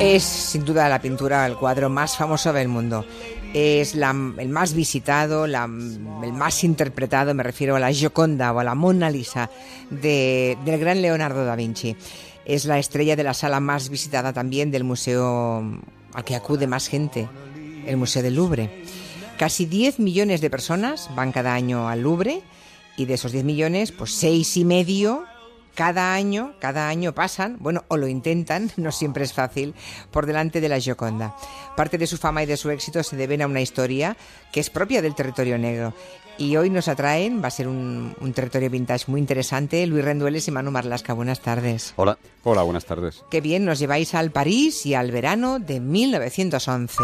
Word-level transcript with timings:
Es 0.00 0.22
sin 0.22 0.64
duda 0.64 0.88
la 0.88 1.00
pintura, 1.00 1.46
el 1.46 1.56
cuadro 1.56 1.88
más 1.90 2.16
famoso 2.16 2.52
del 2.52 2.68
mundo. 2.68 3.04
Es 3.52 3.94
la- 3.94 4.10
el 4.38 4.48
más 4.48 4.74
visitado, 4.74 5.44
el 5.46 6.32
más 6.32 6.64
interpretado, 6.64 7.34
me 7.34 7.42
refiero 7.42 7.76
a 7.76 7.80
la 7.80 7.90
Gioconda 7.92 8.52
o 8.52 8.60
a 8.60 8.64
la 8.64 8.74
Mona 8.74 9.10
Lisa 9.10 9.50
de- 9.90 10.56
del 10.64 10.78
gran 10.78 11.02
Leonardo 11.02 11.44
da 11.44 11.56
Vinci. 11.56 11.96
Es 12.44 12.64
la 12.64 12.78
estrella 12.78 13.16
de 13.16 13.24
la 13.24 13.34
sala 13.34 13.60
más 13.60 13.88
visitada 13.88 14.32
también 14.32 14.70
del 14.70 14.84
museo 14.84 15.64
al 16.14 16.24
que 16.24 16.36
acude 16.36 16.66
más 16.66 16.88
gente, 16.88 17.28
el 17.86 17.96
Museo 17.96 18.22
del 18.22 18.36
Louvre. 18.36 18.84
Casi 19.38 19.66
10 19.66 19.98
millones 19.98 20.40
de 20.40 20.50
personas 20.50 21.10
van 21.14 21.32
cada 21.32 21.54
año 21.54 21.88
al 21.88 22.02
Louvre 22.02 22.42
y 22.96 23.04
de 23.04 23.14
esos 23.14 23.32
10 23.32 23.44
millones, 23.44 23.92
pues 23.92 24.12
seis 24.14 24.56
y 24.56 24.64
medio 24.64 25.24
cada 25.78 26.12
año, 26.12 26.54
cada 26.58 26.88
año 26.88 27.14
pasan, 27.14 27.56
bueno, 27.60 27.84
o 27.86 27.96
lo 27.96 28.08
intentan, 28.08 28.72
no 28.76 28.90
siempre 28.90 29.22
es 29.22 29.32
fácil, 29.32 29.76
por 30.10 30.26
delante 30.26 30.60
de 30.60 30.68
la 30.68 30.80
Gioconda. 30.80 31.36
Parte 31.76 31.98
de 31.98 32.08
su 32.08 32.16
fama 32.16 32.42
y 32.42 32.46
de 32.46 32.56
su 32.56 32.68
éxito 32.70 33.00
se 33.04 33.14
deben 33.14 33.42
a 33.42 33.46
una 33.46 33.60
historia 33.60 34.16
que 34.50 34.58
es 34.58 34.70
propia 34.70 35.02
del 35.02 35.14
territorio 35.14 35.56
negro. 35.56 35.94
Y 36.36 36.56
hoy 36.56 36.68
nos 36.68 36.88
atraen, 36.88 37.40
va 37.40 37.46
a 37.46 37.52
ser 37.52 37.68
un, 37.68 38.12
un 38.20 38.32
territorio 38.32 38.70
vintage 38.70 39.04
muy 39.06 39.20
interesante, 39.20 39.86
Luis 39.86 40.04
Rendueles 40.04 40.48
y 40.48 40.50
Manu 40.50 40.72
Marlasca. 40.72 41.12
Buenas 41.12 41.40
tardes. 41.40 41.94
Hola. 41.94 42.18
Hola, 42.42 42.62
buenas 42.62 42.84
tardes. 42.84 43.22
Qué 43.30 43.40
bien, 43.40 43.64
nos 43.64 43.78
lleváis 43.78 44.16
al 44.16 44.32
París 44.32 44.84
y 44.84 44.94
al 44.94 45.12
verano 45.12 45.60
de 45.60 45.78
1911. 45.78 46.96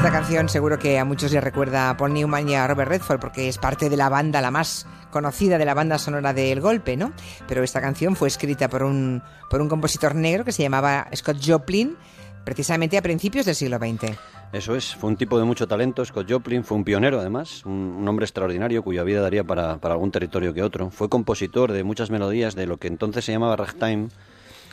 Esta 0.00 0.12
canción 0.12 0.48
seguro 0.48 0.78
que 0.78 0.98
a 0.98 1.04
muchos 1.04 1.30
les 1.30 1.44
recuerda 1.44 1.90
a 1.90 1.96
Paul 1.98 2.14
Newman 2.14 2.48
y 2.48 2.54
a 2.54 2.66
Robert 2.66 2.88
Redford 2.90 3.20
porque 3.20 3.50
es 3.50 3.58
parte 3.58 3.90
de 3.90 3.98
la 3.98 4.08
banda, 4.08 4.40
la 4.40 4.50
más 4.50 4.86
conocida 5.10 5.58
de 5.58 5.66
la 5.66 5.74
banda 5.74 5.98
sonora 5.98 6.32
de 6.32 6.52
El 6.52 6.62
Golpe, 6.62 6.96
¿no? 6.96 7.12
Pero 7.46 7.62
esta 7.62 7.82
canción 7.82 8.16
fue 8.16 8.28
escrita 8.28 8.68
por 8.70 8.82
un, 8.82 9.22
por 9.50 9.60
un 9.60 9.68
compositor 9.68 10.14
negro 10.14 10.42
que 10.46 10.52
se 10.52 10.62
llamaba 10.62 11.06
Scott 11.14 11.36
Joplin 11.46 11.98
precisamente 12.44 12.96
a 12.96 13.02
principios 13.02 13.44
del 13.44 13.54
siglo 13.54 13.76
XX. 13.76 14.16
Eso 14.54 14.74
es, 14.74 14.94
fue 14.96 15.10
un 15.10 15.16
tipo 15.18 15.38
de 15.38 15.44
mucho 15.44 15.68
talento. 15.68 16.02
Scott 16.02 16.26
Joplin 16.30 16.64
fue 16.64 16.78
un 16.78 16.84
pionero, 16.84 17.20
además, 17.20 17.62
un, 17.66 17.72
un 17.98 18.08
hombre 18.08 18.24
extraordinario 18.24 18.82
cuya 18.82 19.02
vida 19.02 19.20
daría 19.20 19.44
para, 19.44 19.76
para 19.76 19.92
algún 19.94 20.10
territorio 20.10 20.54
que 20.54 20.62
otro. 20.62 20.90
Fue 20.90 21.10
compositor 21.10 21.72
de 21.72 21.84
muchas 21.84 22.08
melodías 22.10 22.54
de 22.54 22.64
lo 22.66 22.78
que 22.78 22.88
entonces 22.88 23.22
se 23.26 23.32
llamaba 23.32 23.54
ragtime, 23.56 24.08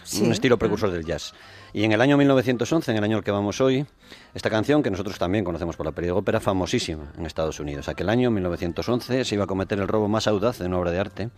Sí. 0.04 0.24
un 0.24 0.32
estilo 0.32 0.58
precursor 0.58 0.90
del 0.90 1.04
jazz. 1.04 1.34
Y 1.78 1.84
en 1.84 1.92
el 1.92 2.02
año 2.02 2.18
1911, 2.18 2.90
en 2.90 2.98
el 2.98 3.04
año 3.04 3.18
al 3.18 3.24
que 3.24 3.30
vamos 3.30 3.62
hoy, 3.62 3.86
esta 4.34 4.50
canción, 4.50 4.82
que 4.82 4.90
nosotros 4.90 5.20
también 5.20 5.46
conocemos 5.46 5.76
por 5.76 5.86
la 5.86 5.92
periódica, 5.92 6.32
era 6.32 6.40
famosísima 6.40 7.14
en 7.16 7.28
Estados 7.28 7.60
Unidos. 7.60 7.88
Aquel 7.88 8.10
año, 8.10 8.32
1911, 8.32 9.24
se 9.24 9.36
iba 9.36 9.44
a 9.44 9.48
cometer 9.48 9.78
el 9.78 9.88
robo 9.88 10.08
más 10.08 10.26
audaz 10.26 10.58
de 10.58 10.66
una 10.66 10.80
obra 10.80 10.90
de 10.90 11.00
arte. 11.00 11.30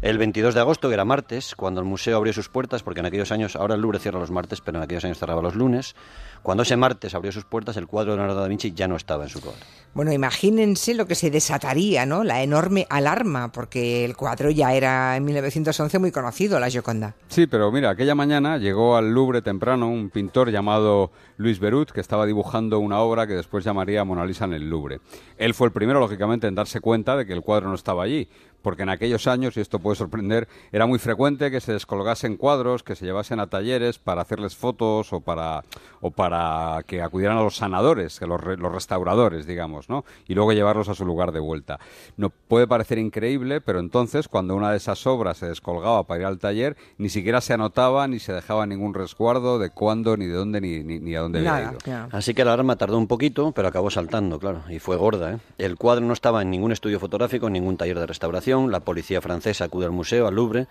El 0.00 0.16
22 0.16 0.54
de 0.54 0.60
agosto, 0.60 0.86
que 0.88 0.94
era 0.94 1.04
martes, 1.04 1.56
cuando 1.56 1.80
el 1.80 1.86
museo 1.86 2.16
abrió 2.16 2.32
sus 2.32 2.48
puertas, 2.48 2.84
porque 2.84 3.00
en 3.00 3.06
aquellos 3.06 3.32
años, 3.32 3.56
ahora 3.56 3.74
el 3.74 3.80
Louvre 3.80 3.98
cierra 3.98 4.20
los 4.20 4.30
martes, 4.30 4.60
pero 4.60 4.78
en 4.78 4.84
aquellos 4.84 5.04
años 5.04 5.18
cerraba 5.18 5.42
los 5.42 5.56
lunes, 5.56 5.96
cuando 6.42 6.62
ese 6.62 6.76
martes 6.76 7.16
abrió 7.16 7.32
sus 7.32 7.44
puertas, 7.44 7.76
el 7.76 7.88
cuadro 7.88 8.12
de 8.12 8.18
Leonardo 8.18 8.40
da 8.40 8.46
Vinci 8.46 8.72
ya 8.72 8.86
no 8.86 8.94
estaba 8.94 9.24
en 9.24 9.28
su 9.28 9.40
cuadro. 9.40 9.58
Bueno, 9.94 10.12
imagínense 10.12 10.94
lo 10.94 11.06
que 11.06 11.16
se 11.16 11.30
desataría, 11.30 12.06
¿no? 12.06 12.22
La 12.22 12.42
enorme 12.44 12.86
alarma, 12.90 13.50
porque 13.50 14.04
el 14.04 14.16
cuadro 14.16 14.50
ya 14.50 14.72
era 14.72 15.16
en 15.16 15.24
1911 15.24 15.98
muy 15.98 16.12
conocido, 16.12 16.60
la 16.60 16.70
Gioconda. 16.70 17.16
Sí, 17.26 17.48
pero 17.48 17.72
mira, 17.72 17.90
aquella 17.90 18.14
mañana 18.14 18.58
llegó 18.58 18.96
al 18.96 19.12
Louvre 19.12 19.42
temprano 19.42 19.88
un 19.88 20.10
pintor 20.10 20.52
llamado 20.52 21.10
Luis 21.38 21.58
Berut 21.58 21.90
que 21.90 22.00
estaba 22.00 22.24
dibujando 22.24 22.78
una 22.78 23.00
obra 23.00 23.26
que 23.26 23.34
después 23.34 23.64
llamaría 23.64 24.04
Mona 24.04 24.24
Lisa 24.24 24.44
en 24.44 24.52
el 24.52 24.70
Louvre. 24.70 25.00
Él 25.36 25.54
fue 25.54 25.66
el 25.66 25.72
primero, 25.72 25.98
lógicamente, 25.98 26.46
en 26.46 26.54
darse 26.54 26.80
cuenta 26.80 27.16
de 27.16 27.26
que 27.26 27.32
el 27.32 27.42
cuadro 27.42 27.68
no 27.68 27.74
estaba 27.74 28.04
allí, 28.04 28.28
porque 28.62 28.82
en 28.82 28.88
aquellos 28.88 29.26
años, 29.26 29.56
y 29.56 29.60
esto 29.60 29.78
puede 29.78 29.96
sorprender, 29.96 30.48
era 30.72 30.86
muy 30.86 30.98
frecuente 30.98 31.50
que 31.50 31.60
se 31.60 31.72
descolgasen 31.72 32.36
cuadros, 32.36 32.82
que 32.82 32.96
se 32.96 33.04
llevasen 33.04 33.40
a 33.40 33.46
talleres 33.46 33.98
para 33.98 34.22
hacerles 34.22 34.56
fotos 34.56 35.12
o 35.12 35.20
para, 35.20 35.64
o 36.00 36.10
para 36.10 36.82
que 36.86 37.00
acudieran 37.02 37.38
a 37.38 37.42
los 37.42 37.56
sanadores, 37.56 38.18
que 38.18 38.26
los, 38.26 38.40
re- 38.40 38.56
los 38.56 38.72
restauradores, 38.72 39.46
digamos, 39.46 39.88
¿no? 39.88 40.04
Y 40.26 40.34
luego 40.34 40.52
llevarlos 40.52 40.88
a 40.88 40.94
su 40.94 41.04
lugar 41.04 41.32
de 41.32 41.40
vuelta. 41.40 41.78
No 42.16 42.30
puede 42.30 42.66
parecer 42.66 42.98
increíble, 42.98 43.60
pero 43.60 43.78
entonces 43.80 44.28
cuando 44.28 44.56
una 44.56 44.70
de 44.70 44.76
esas 44.78 45.06
obras 45.06 45.38
se 45.38 45.46
descolgaba 45.46 46.02
para 46.04 46.20
ir 46.20 46.26
al 46.26 46.38
taller, 46.38 46.76
ni 46.98 47.08
siquiera 47.08 47.40
se 47.40 47.52
anotaba 47.54 48.08
ni 48.08 48.18
se 48.18 48.32
dejaba 48.32 48.66
ningún 48.66 48.92
resguardo 48.94 49.58
de 49.58 49.70
cuándo, 49.70 50.16
ni 50.16 50.26
de 50.26 50.34
dónde, 50.34 50.60
ni, 50.60 50.82
ni, 50.82 50.98
ni 50.98 51.14
a 51.14 51.20
dónde 51.20 51.38
había 51.38 51.50
Nada, 51.52 51.70
ido. 51.70 51.78
claro. 51.78 52.08
Así 52.12 52.34
que 52.34 52.44
la 52.44 52.54
alarma 52.54 52.76
tardó 52.76 52.98
un 52.98 53.06
poquito, 53.06 53.52
pero 53.52 53.68
acabó 53.68 53.90
saltando, 53.90 54.38
claro, 54.38 54.62
y 54.68 54.78
fue 54.78 54.96
gorda. 54.96 55.32
¿eh? 55.34 55.38
El 55.58 55.76
cuadro 55.76 56.04
no 56.04 56.12
estaba 56.12 56.42
en 56.42 56.50
ningún 56.50 56.72
estudio 56.72 56.98
fotográfico, 56.98 57.46
en 57.46 57.52
ningún 57.52 57.76
taller 57.76 57.98
de 57.98 58.06
restauración. 58.06 58.47
La 58.48 58.80
policía 58.80 59.20
francesa 59.20 59.64
acude 59.64 59.84
al 59.84 59.92
museo, 59.92 60.26
al 60.26 60.34
Louvre, 60.34 60.68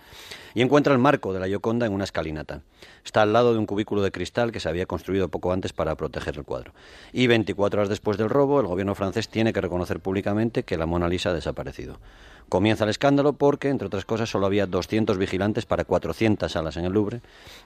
y 0.52 0.62
encuentra 0.62 0.92
el 0.92 0.98
marco 0.98 1.32
de 1.32 1.38
la 1.38 1.46
Gioconda 1.46 1.86
en 1.86 1.92
una 1.92 2.02
escalinata. 2.02 2.62
Está 3.04 3.22
al 3.22 3.32
lado 3.32 3.52
de 3.52 3.58
un 3.60 3.66
cubículo 3.66 4.02
de 4.02 4.10
cristal 4.10 4.50
que 4.50 4.58
se 4.58 4.68
había 4.68 4.86
construido 4.86 5.28
poco 5.28 5.52
antes 5.52 5.72
para 5.72 5.94
proteger 5.94 6.36
el 6.36 6.44
cuadro. 6.44 6.72
Y 7.12 7.28
24 7.28 7.78
horas 7.78 7.88
después 7.88 8.18
del 8.18 8.30
robo, 8.30 8.58
el 8.58 8.66
gobierno 8.66 8.96
francés 8.96 9.28
tiene 9.28 9.52
que 9.52 9.60
reconocer 9.60 10.00
públicamente 10.00 10.64
que 10.64 10.76
la 10.76 10.86
Mona 10.86 11.08
Lisa 11.08 11.30
ha 11.30 11.34
desaparecido. 11.34 12.00
Comienza 12.48 12.84
el 12.84 12.90
escándalo 12.90 13.34
porque, 13.34 13.68
entre 13.68 13.86
otras 13.86 14.04
cosas, 14.04 14.30
solo 14.30 14.46
había 14.46 14.66
200 14.66 15.18
vigilantes 15.18 15.66
para 15.66 15.84
400 15.84 16.50
salas 16.50 16.76
en 16.76 16.86
el 16.86 16.92
Louvre 16.92 17.20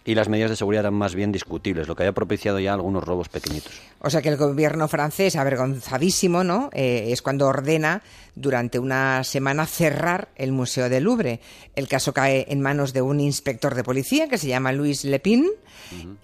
y 0.04 0.14
las 0.14 0.28
medidas 0.28 0.50
de 0.50 0.56
seguridad 0.56 0.82
eran 0.82 0.94
más 0.94 1.14
bien 1.14 1.30
discutibles, 1.30 1.86
lo 1.86 1.94
que 1.94 2.02
había 2.02 2.12
propiciado 2.12 2.58
ya 2.58 2.74
algunos 2.74 3.04
robos 3.04 3.28
pequeñitos. 3.28 3.72
O 4.00 4.10
sea 4.10 4.22
que 4.22 4.28
el 4.28 4.36
gobierno 4.36 4.88
francés, 4.88 5.36
avergonzadísimo, 5.36 6.42
¿no? 6.42 6.70
Eh, 6.72 7.10
es 7.12 7.22
cuando 7.22 7.46
ordena 7.46 8.02
durante 8.34 8.78
una 8.78 9.24
semana 9.24 9.66
cerrar 9.66 10.28
el 10.36 10.52
Museo 10.52 10.88
del 10.88 11.04
Louvre. 11.04 11.40
El 11.76 11.88
caso 11.88 12.12
cae 12.12 12.46
en 12.48 12.60
manos 12.60 12.92
de 12.92 13.02
un 13.02 13.20
inspector 13.20 13.74
de 13.74 13.84
policía 13.84 14.28
que 14.28 14.38
se 14.38 14.48
llama 14.48 14.72
Louis 14.72 15.04
Lepin, 15.04 15.46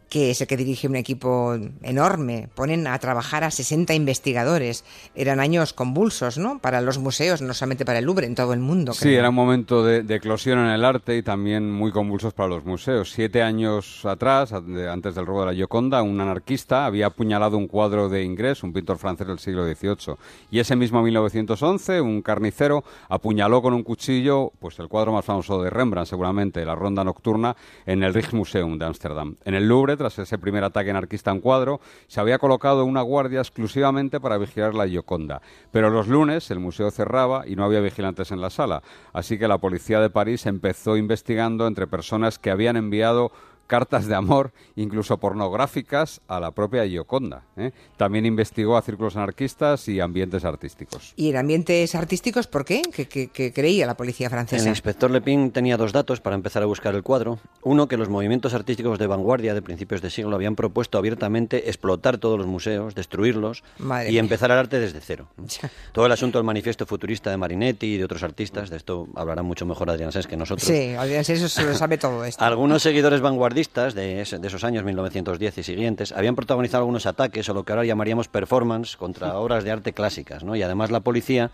que 0.09 0.31
es 0.31 0.41
el 0.41 0.47
que 0.47 0.57
dirige 0.57 0.89
un 0.89 0.97
equipo 0.97 1.57
enorme. 1.83 2.49
Ponen 2.55 2.87
a 2.87 2.99
trabajar 2.99 3.45
a 3.45 3.51
60 3.51 3.93
investigadores. 3.95 4.85
Eran 5.15 5.41
años 5.41 5.73
convulsos, 5.75 6.39
¿no? 6.39 6.59
Para 6.61 6.81
los 6.81 6.99
museos, 6.99 7.43
no 7.43 7.53
solamente 7.53 7.85
para 7.85 7.99
el 7.99 8.07
Louvre, 8.07 8.27
en 8.27 8.35
todo 8.35 8.48
el 8.53 8.61
mundo. 8.61 8.93
Sí, 8.93 9.01
creo. 9.03 9.21
era 9.21 9.29
un 9.31 9.35
momento 9.35 9.85
de, 9.85 10.03
de 10.03 10.15
eclosión 10.17 10.59
en 10.59 10.67
el 10.67 10.85
arte 10.85 11.17
y 11.17 11.23
también 11.23 11.71
muy 11.71 11.93
convulsos 11.93 12.35
para 12.35 12.49
los 12.49 12.65
museos. 12.65 13.11
Siete 13.11 13.43
años 13.43 14.05
atrás, 14.05 14.53
antes 14.53 15.15
del 15.15 15.27
robo 15.27 15.41
de 15.41 15.47
la 15.47 15.55
Gioconda, 15.55 16.03
un 16.03 16.21
anarquista 16.21 16.87
había 16.87 17.07
apuñalado 17.07 17.57
un 17.57 17.67
cuadro 17.67 18.09
de 18.09 18.23
Ingrés, 18.23 18.63
un 18.63 18.73
pintor 18.73 18.99
francés 18.99 19.27
del 19.27 19.39
siglo 19.39 19.67
XVIII. 19.67 20.17
Y 20.51 20.59
ese 20.59 20.77
mismo 20.77 21.03
1911, 21.03 22.01
un 22.01 22.23
carnicero 22.23 22.85
apuñaló 23.09 23.63
con 23.63 23.75
un 23.75 23.83
cuchillo 23.83 24.53
pues 24.59 24.79
el 24.79 24.89
cuadro 24.89 25.13
más 25.13 25.25
famoso 25.25 25.63
de 25.63 25.71
Rembrandt, 25.71 26.09
seguramente, 26.09 26.65
La 26.65 26.75
Ronda 26.75 27.05
Nocturna, 27.05 27.57
en 27.87 28.03
el 28.03 28.15
Rijksmuseum 28.15 28.79
de 28.79 28.87
Ámsterdam. 28.87 29.37
En 29.45 29.55
el 29.55 29.69
Louvre, 29.69 29.97
tras 29.97 30.19
ese 30.19 30.39
primer 30.39 30.65
ataque 30.65 30.91
anarquista 30.91 31.33
un 31.33 31.41
cuadro, 31.41 31.81
se 32.07 32.21
había 32.21 32.39
colocado 32.39 32.85
una 32.85 33.03
guardia 33.03 33.41
exclusivamente 33.41 34.21
para 34.21 34.39
vigilar 34.39 34.75
la 34.75 34.87
Gioconda. 34.87 35.41
Pero 35.71 35.91
los 35.91 36.09
lunes 36.09 36.51
el 36.51 36.61
museo 36.61 36.91
cerraba 36.91 37.47
y 37.47 37.57
no 37.57 37.65
había 37.65 37.81
vigilantes 37.81 38.31
en 38.31 38.38
la 38.41 38.51
sala. 38.51 38.83
Así 39.13 39.39
que 39.39 39.49
la 39.49 39.59
policía 39.59 40.01
de 40.01 40.11
París 40.11 40.47
empezó 40.47 40.97
investigando 40.97 41.67
entre 41.67 41.87
personas 41.87 42.39
que 42.39 42.51
habían 42.51 42.77
enviado 42.77 43.33
cartas 43.69 44.07
de 44.07 44.17
amor, 44.17 44.53
incluso 44.75 45.19
pornográficas, 45.19 46.21
a 46.27 46.41
la 46.41 46.51
propia 46.51 46.85
Gioconda. 46.87 47.43
¿eh? 47.57 47.71
También 47.97 48.27
investigó 48.27 48.77
a 48.77 48.83
círculos 48.83 49.15
anarquistas 49.17 49.87
y 49.89 50.01
ambientes 50.01 50.45
artísticos. 50.45 51.13
¿Y 51.17 51.31
en 51.31 51.37
ambientes 51.37 51.95
artísticos 51.95 52.47
por 52.49 52.65
qué? 52.65 52.83
¿Qué, 52.93 53.07
qué- 53.07 53.29
qué 53.29 53.53
creía 53.53 53.87
la 53.87 53.97
policía 53.97 54.27
El 54.27 54.31
francesa? 54.33 54.69
inspector 54.69 55.11
Lepin 55.11 55.51
tenía 55.53 55.77
dos 55.77 55.93
datos 55.93 56.21
para 56.21 56.35
empezar 56.35 56.63
a 56.63 56.67
buscar 56.67 56.95
el 56.95 57.03
cuadro. 57.03 57.39
Uno, 57.63 57.87
que 57.89 57.97
los 57.97 58.09
movimientos 58.09 58.55
artísticos 58.55 58.99
de 58.99 59.07
vanguardia 59.07 59.55
de 59.55 59.63
principios 59.63 60.01
de 60.03 60.11
siglo 60.11 60.35
habían 60.35 60.57
propuesto 60.57 60.97
abiertamente 60.99 61.69
explotar 61.69 62.19
todos 62.19 62.39
los 62.39 62.47
museos, 62.47 62.95
destruirlos 62.95 63.63
Madre 63.79 64.09
y 64.09 64.13
mía. 64.13 64.21
empezar 64.21 64.51
el 64.51 64.59
arte 64.59 64.81
desde 64.81 65.01
cero. 65.01 65.29
Todo 65.93 66.07
el 66.07 66.13
asunto 66.13 66.39
del 66.39 66.45
manifiesto 66.47 66.87
futurista 66.87 67.31
de 67.31 67.37
Marinetti 67.37 67.95
y 67.95 67.99
de 67.99 68.05
otros 68.05 68.23
artistas, 68.23 68.71
de 68.71 68.79
esto 68.79 69.07
hablará 69.15 69.43
mucho 69.43 69.67
mejor 69.67 69.91
Adrián 69.91 70.11
Sens 70.13 70.27
que 70.27 70.37
nosotros. 70.37 70.67
Sí, 70.67 70.95
olvídense, 70.97 71.35
eso 71.35 71.49
se 71.49 71.65
lo 71.65 71.75
sabe 71.75 71.99
todo 71.99 72.25
esto. 72.25 72.43
Algunos 72.49 72.83
seguidores 72.83 73.21
vanguardistas 73.21 73.58
de, 73.95 74.21
ese- 74.23 74.39
de 74.39 74.47
esos 74.49 74.63
años 74.65 74.85
1910 74.85 75.59
y 75.59 75.63
siguientes 75.63 76.13
habían 76.13 76.37
protagonizado 76.37 76.83
algunos 76.83 77.07
ataques 77.07 77.49
o 77.49 77.55
lo 77.55 77.65
que 77.65 77.73
ahora 77.73 77.85
llamaríamos 77.85 78.29
performance 78.29 78.97
contra 78.97 79.37
obras 79.39 79.65
de 79.65 79.73
arte 79.73 79.93
clásicas, 79.93 80.45
¿no? 80.45 80.55
Y 80.57 80.63
además 80.63 80.91
la 80.91 81.01
policía 81.01 81.51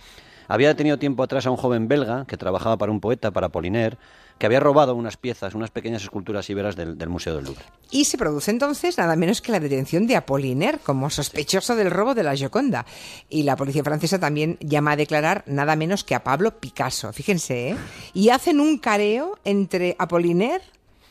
había 0.46 0.68
detenido 0.68 0.98
tiempo 0.98 1.22
atrás 1.22 1.46
a 1.46 1.50
un 1.50 1.56
joven 1.56 1.88
belga 1.88 2.26
que 2.26 2.36
trabajaba 2.36 2.76
para 2.76 2.92
un 2.92 3.00
poeta, 3.00 3.30
para 3.30 3.46
Apollinaire, 3.46 3.96
que 4.36 4.44
había 4.46 4.60
robado 4.60 4.94
unas 4.96 5.16
piezas, 5.16 5.54
unas 5.54 5.70
pequeñas 5.70 6.02
esculturas 6.02 6.50
iberas 6.50 6.74
del, 6.76 6.98
del 6.98 7.08
Museo 7.08 7.36
del 7.36 7.44
Louvre. 7.46 7.64
Y 7.90 8.04
se 8.04 8.18
produce 8.18 8.50
entonces 8.50 8.98
nada 8.98 9.14
menos 9.16 9.40
que 9.40 9.52
la 9.52 9.60
detención 9.60 10.06
de 10.08 10.16
Apollinaire 10.16 10.78
como 10.78 11.08
sospechoso 11.08 11.76
del 11.76 11.90
robo 11.90 12.14
de 12.14 12.24
la 12.24 12.34
Gioconda. 12.34 12.84
Y 13.30 13.44
la 13.44 13.56
policía 13.56 13.84
francesa 13.84 14.18
también 14.18 14.58
llama 14.60 14.92
a 14.92 14.96
declarar 14.96 15.44
nada 15.46 15.76
menos 15.76 16.02
que 16.04 16.16
a 16.16 16.24
Pablo 16.24 16.58
Picasso. 16.58 17.12
Fíjense, 17.12 17.70
¿eh? 17.70 17.76
Y 18.12 18.28
hacen 18.30 18.58
un 18.60 18.76
careo 18.78 19.38
entre 19.44 19.94
Apollinaire 20.00 20.64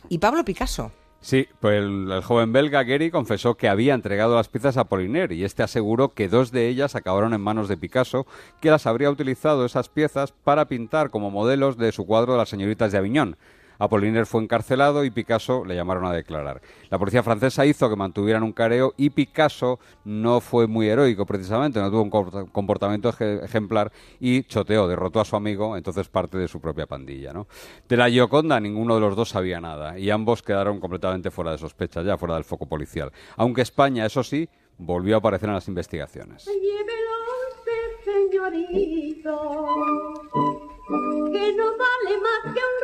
y 0.10 0.20
Pablo 0.20 0.44
Picasso. 0.46 0.92
Sí, 1.24 1.48
pues 1.62 1.82
el, 1.82 2.22
joven 2.22 2.52
belga 2.52 2.84
Gary 2.84 3.10
confesó 3.10 3.56
que 3.56 3.70
había 3.70 3.94
entregado 3.94 4.36
las 4.36 4.50
piezas 4.50 4.76
a 4.76 4.84
Poliner 4.84 5.32
y 5.32 5.46
este 5.46 5.64
aseguró 5.64 6.14
que 6.14 6.28
dos 6.28 6.52
de 6.52 6.68
ellas 6.68 6.96
acabaron 6.96 7.34
en 7.34 7.40
manos 7.40 7.70
de 7.70 7.78
Picasso, 7.78 8.28
que 8.60 8.70
las 8.70 8.86
habría 8.88 9.10
utilizado 9.10 9.66
esas 9.66 9.88
piezas 9.88 10.34
para 10.34 10.68
pintar 10.68 11.12
como 11.12 11.32
modelos 11.32 11.78
de 11.78 11.94
su 11.94 12.06
cuadro 12.06 12.36
las 12.36 12.50
señoritas 12.50 12.92
de 12.92 12.98
Aviñón. 12.98 13.38
Apollinaire 13.80 14.26
fue 14.26 14.42
encarcelado 14.42 15.04
y 15.04 15.12
Picasso 15.12 15.66
le 15.66 15.76
llamaron 15.76 16.06
a 16.06 16.14
declarar. 16.14 16.62
La 16.90 17.00
policía 17.00 17.24
francesa 17.24 17.66
hizo 17.66 17.90
que 17.90 17.96
mantuvieran 17.96 18.44
un 18.44 18.54
careo 18.54 18.94
y 18.98 19.10
Picasso 19.10 19.80
no 20.06 20.42
fue 20.42 20.68
muy 20.68 20.88
heroico 20.88 21.26
precisamente, 21.26 21.80
no 21.80 21.90
tuvo 21.90 22.04
un 22.04 22.48
comportamiento 22.48 23.10
ejemplar 23.20 23.92
y 24.20 24.44
choteó, 24.44 24.88
derrotó 24.88 25.20
a 25.20 25.26
su 25.26 25.36
amigo, 25.36 25.76
entonces 25.78 26.08
parte 26.10 26.38
de 26.38 26.48
su 26.48 26.62
propia 26.62 26.86
pandilla. 26.86 27.34
De 27.88 27.98
la 27.98 28.10
Gioconda 28.10 28.60
ninguno 28.60 28.96
de 28.96 29.02
los 29.02 29.16
dos 29.16 29.30
sabía 29.30 29.60
nada 29.60 29.98
y 29.98 30.10
ambos 30.10 30.42
quedaron 30.42 30.80
completamente 30.80 31.32
fuera 31.32 31.52
de 31.52 31.58
sospecha, 31.58 32.02
ya 32.02 32.18
fuera 32.18 32.36
del 32.36 32.44
foco 32.44 32.68
policial. 32.68 33.12
Aunque 33.38 33.62
España, 33.62 34.06
eso 34.06 34.24
sí, 34.24 34.50
volvió 34.78 35.16
a 35.16 35.20
aparecer 35.20 35.50
en 35.50 35.56
las 35.56 35.68
investigaciones 35.68 36.48
que 41.32 41.54
no 41.54 41.78
vale 41.78 42.18
más 42.22 42.54
que 42.54 42.60
un 42.60 42.78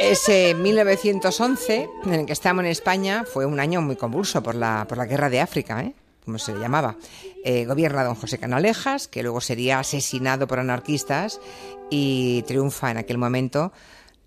Ese 0.00 0.54
1911, 0.54 1.90
en 2.06 2.14
el 2.14 2.24
que 2.24 2.32
estamos 2.32 2.64
en 2.64 2.70
España, 2.70 3.24
fue 3.30 3.44
un 3.44 3.60
año 3.60 3.82
muy 3.82 3.96
convulso 3.96 4.42
por 4.42 4.54
la, 4.54 4.86
por 4.88 4.96
la 4.96 5.04
guerra 5.04 5.28
de 5.28 5.40
África, 5.40 5.82
¿eh? 5.82 5.92
como 6.24 6.38
se 6.38 6.54
le 6.54 6.58
llamaba. 6.58 6.96
Eh, 7.44 7.66
gobierna 7.66 8.02
don 8.02 8.14
José 8.14 8.38
Canalejas, 8.38 9.08
que 9.08 9.22
luego 9.22 9.42
sería 9.42 9.78
asesinado 9.78 10.46
por 10.46 10.58
anarquistas 10.58 11.38
y 11.90 12.42
triunfa 12.46 12.90
en 12.90 12.96
aquel 12.96 13.18
momento 13.18 13.72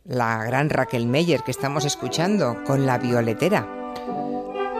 la 0.05 0.43
gran 0.43 0.69
Raquel 0.69 1.07
Meyer 1.07 1.41
que 1.41 1.49
estamos 1.49 1.85
escuchando 1.85 2.63
con 2.65 2.85
la 2.85 2.99
violetera. 2.99 3.67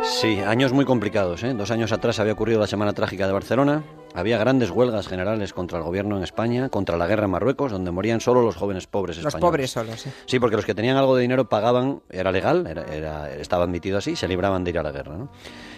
Sí, 0.04 0.42
años 0.42 0.74
muy 0.74 0.86
complicados. 0.86 1.42
¿eh? 1.42 1.56
Dos 1.56 1.72
años 1.72 1.92
atrás 1.92 2.20
había 2.20 2.34
ocurrido 2.34 2.60
la 2.60 2.68
Semana 2.68 2.94
Trágica 2.94 3.26
de 3.26 3.34
Barcelona. 3.34 3.84
Había 4.16 4.38
grandes 4.38 4.70
huelgas 4.70 5.08
generales 5.08 5.54
contra 5.54 5.80
el 5.80 5.84
gobierno 5.84 6.18
en 6.18 6.24
España, 6.24 6.70
contra 6.70 6.98
la 6.98 7.08
guerra 7.08 7.26
en 7.26 7.32
Marruecos, 7.32 7.72
donde 7.72 7.92
morían 7.92 8.22
solo 8.22 8.42
los 8.42 8.56
jóvenes 8.56 8.86
pobres 8.86 9.18
españoles. 9.18 9.34
Los 9.34 9.42
pobres 9.42 9.72
solos, 9.72 10.02
sí. 10.02 10.10
Sí, 10.26 10.40
porque 10.40 10.56
los 10.56 10.66
que 10.66 10.76
tenían 10.76 10.98
algo 10.98 11.16
de 11.16 11.24
dinero 11.24 11.50
pagaban, 11.50 12.02
era 12.10 12.32
legal, 12.32 12.68
era, 12.68 13.34
estaba 13.34 13.64
admitido 13.64 13.98
así, 13.98 14.16
se 14.16 14.28
libraban 14.28 14.64
de 14.64 14.72
ir 14.72 14.78
a 14.78 14.84
la 14.84 14.92
guerra. 14.92 15.28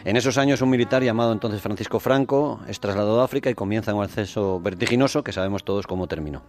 En 0.03 0.17
esos 0.17 0.37
años, 0.37 0.61
un 0.61 0.69
militar 0.69 1.01
llamado 1.03 1.31
entonces 1.31 1.61
Francisco 1.61 1.99
Franco 1.99 2.59
es 2.67 2.79
trasladado 2.79 3.21
a 3.21 3.25
África 3.25 3.49
y 3.49 3.55
comienza 3.55 3.93
un 3.93 4.03
acceso 4.03 4.59
vertiginoso 4.59 5.23
que 5.23 5.31
sabemos 5.31 5.63
todos 5.63 5.87
cómo 5.87 6.07
terminó. 6.07 6.43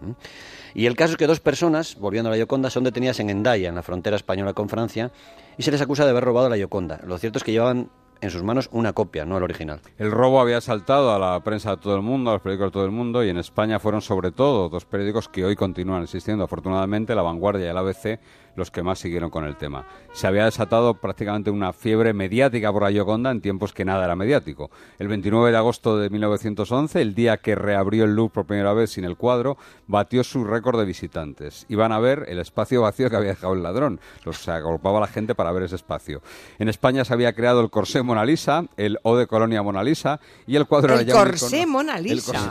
Y 0.74 0.86
el 0.86 0.96
caso 0.96 1.12
es 1.12 1.16
que 1.16 1.26
dos 1.26 1.40
personas, 1.40 1.96
volviendo 1.96 2.28
a 2.28 2.32
la 2.32 2.36
Yoconda, 2.36 2.68
son 2.68 2.84
detenidas 2.84 3.20
en 3.20 3.30
Endaya, 3.30 3.68
en 3.68 3.74
la 3.76 3.82
frontera 3.82 4.16
española 4.16 4.52
con 4.52 4.68
Francia, 4.68 5.10
y 5.56 5.62
se 5.62 5.70
les 5.70 5.80
acusa 5.80 6.04
de 6.04 6.10
haber 6.10 6.24
robado 6.24 6.48
la 6.48 6.56
Yoconda. 6.56 7.00
Lo 7.06 7.16
cierto 7.18 7.38
es 7.38 7.44
que 7.44 7.52
llevaban 7.52 7.90
en 8.20 8.30
sus 8.30 8.42
manos 8.42 8.68
una 8.72 8.92
copia, 8.92 9.24
no 9.24 9.36
el 9.36 9.42
original. 9.42 9.80
El 9.98 10.10
robo 10.10 10.40
había 10.40 10.60
saltado 10.60 11.14
a 11.14 11.18
la 11.18 11.42
prensa 11.42 11.70
de 11.70 11.76
todo 11.78 11.96
el 11.96 12.02
mundo, 12.02 12.30
a 12.30 12.34
los 12.34 12.42
periódicos 12.42 12.68
de 12.68 12.72
todo 12.72 12.84
el 12.84 12.90
mundo, 12.90 13.24
y 13.24 13.28
en 13.28 13.38
España 13.38 13.78
fueron 13.78 14.02
sobre 14.02 14.32
todo 14.32 14.68
dos 14.68 14.84
periódicos 14.84 15.28
que 15.28 15.44
hoy 15.44 15.56
continúan 15.56 16.02
existiendo, 16.02 16.44
afortunadamente, 16.44 17.14
La 17.14 17.22
Vanguardia 17.22 17.66
y 17.66 17.68
el 17.68 17.76
ABC, 17.76 18.18
los 18.56 18.70
que 18.70 18.82
más 18.82 18.98
siguieron 18.98 19.30
con 19.30 19.44
el 19.44 19.56
tema. 19.56 19.86
Se 20.12 20.26
había 20.26 20.46
desatado 20.46 20.94
prácticamente 20.94 21.50
una 21.50 21.72
fiebre 21.72 22.12
mediática 22.12 22.72
por 22.72 22.82
la 22.82 22.90
Gioconda 22.90 23.30
en 23.30 23.40
tiempos 23.40 23.72
que 23.72 23.84
nada 23.84 24.04
era 24.04 24.16
mediático. 24.16 24.70
El 24.98 25.08
29 25.08 25.50
de 25.50 25.56
agosto 25.56 25.98
de 25.98 26.10
1911, 26.10 27.00
el 27.00 27.14
día 27.14 27.36
que 27.36 27.54
reabrió 27.54 28.04
el 28.04 28.14
Louvre 28.14 28.32
por 28.32 28.46
primera 28.46 28.72
vez 28.72 28.90
sin 28.90 29.04
el 29.04 29.16
cuadro, 29.16 29.56
batió 29.86 30.24
su 30.24 30.44
récord 30.44 30.78
de 30.78 30.84
visitantes. 30.84 31.66
Iban 31.68 31.92
a 31.92 32.00
ver 32.00 32.24
el 32.28 32.38
espacio 32.38 32.82
vacío 32.82 33.10
que 33.10 33.16
había 33.16 33.30
dejado 33.30 33.54
el 33.54 33.62
ladrón. 33.62 34.00
Los, 34.24 34.38
se 34.38 34.50
agolpaba 34.50 35.00
la 35.00 35.06
gente 35.06 35.34
para 35.34 35.52
ver 35.52 35.64
ese 35.64 35.76
espacio. 35.76 36.22
En 36.58 36.68
España 36.68 37.04
se 37.04 37.12
había 37.12 37.32
creado 37.34 37.60
el 37.60 37.70
corsé 37.70 38.02
Mona 38.02 38.24
Lisa, 38.24 38.64
el 38.76 38.98
O 39.02 39.16
de 39.16 39.26
Colonia 39.26 39.62
Mona 39.62 39.82
Lisa 39.82 40.20
y 40.46 40.56
el 40.56 40.66
cuadro 40.66 40.94
el 40.94 41.00
era 41.00 41.08
ya 41.08 41.14
corsé 41.14 41.66
Mona 41.66 41.98
Lisa. 41.98 42.50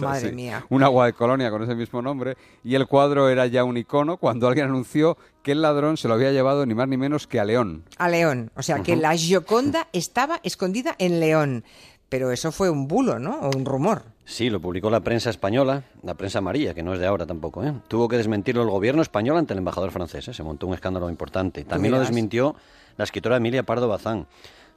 Madre 0.00 0.32
mía. 0.32 0.64
Un 0.68 0.82
agua 0.82 1.06
de 1.06 1.12
Colonia 1.12 1.50
con 1.50 1.62
ese 1.62 1.74
mismo 1.74 2.02
nombre 2.02 2.36
y 2.64 2.74
el 2.74 2.86
cuadro 2.86 3.28
era 3.28 3.46
ya 3.46 3.64
un 3.64 3.76
icono 3.76 4.16
cuando 4.16 4.48
alguien 4.48 4.66
anunció 4.66 5.16
que 5.48 5.52
el 5.52 5.62
ladrón 5.62 5.96
se 5.96 6.08
lo 6.08 6.12
había 6.12 6.30
llevado 6.30 6.66
ni 6.66 6.74
más 6.74 6.88
ni 6.88 6.98
menos 6.98 7.26
que 7.26 7.40
a 7.40 7.44
León. 7.46 7.82
A 7.96 8.10
León, 8.10 8.50
o 8.54 8.62
sea 8.62 8.82
que 8.82 8.96
la 8.96 9.16
Gioconda 9.16 9.88
estaba 9.94 10.40
escondida 10.42 10.94
en 10.98 11.20
León. 11.20 11.64
Pero 12.10 12.32
eso 12.32 12.52
fue 12.52 12.68
un 12.68 12.86
bulo, 12.86 13.18
¿no? 13.18 13.40
O 13.40 13.56
un 13.56 13.64
rumor. 13.64 14.02
Sí, 14.26 14.50
lo 14.50 14.60
publicó 14.60 14.90
la 14.90 15.00
prensa 15.00 15.30
española, 15.30 15.84
la 16.02 16.12
prensa 16.12 16.40
amarilla, 16.40 16.74
que 16.74 16.82
no 16.82 16.92
es 16.92 17.00
de 17.00 17.06
ahora 17.06 17.24
tampoco. 17.24 17.64
¿eh? 17.64 17.72
Tuvo 17.88 18.08
que 18.08 18.18
desmentirlo 18.18 18.62
el 18.62 18.68
gobierno 18.68 19.00
español 19.00 19.38
ante 19.38 19.54
el 19.54 19.58
embajador 19.60 19.90
francés. 19.90 20.28
¿eh? 20.28 20.34
Se 20.34 20.42
montó 20.42 20.66
un 20.66 20.74
escándalo 20.74 21.08
importante. 21.08 21.64
También 21.64 21.92
lo 21.92 22.00
desmintió 22.00 22.54
la 22.98 23.04
escritora 23.04 23.38
Emilia 23.38 23.62
Pardo 23.62 23.88
Bazán. 23.88 24.26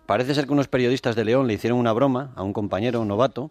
Parece 0.05 0.33
ser 0.33 0.45
que 0.45 0.53
unos 0.53 0.69
periodistas 0.69 1.17
de 1.17 1.25
León 1.25 1.47
le 1.47 1.53
hicieron 1.55 1.79
una 1.79 1.91
broma 1.91 2.31
a 2.35 2.43
un 2.43 2.53
compañero, 2.53 3.01
un 3.01 3.09
novato, 3.09 3.49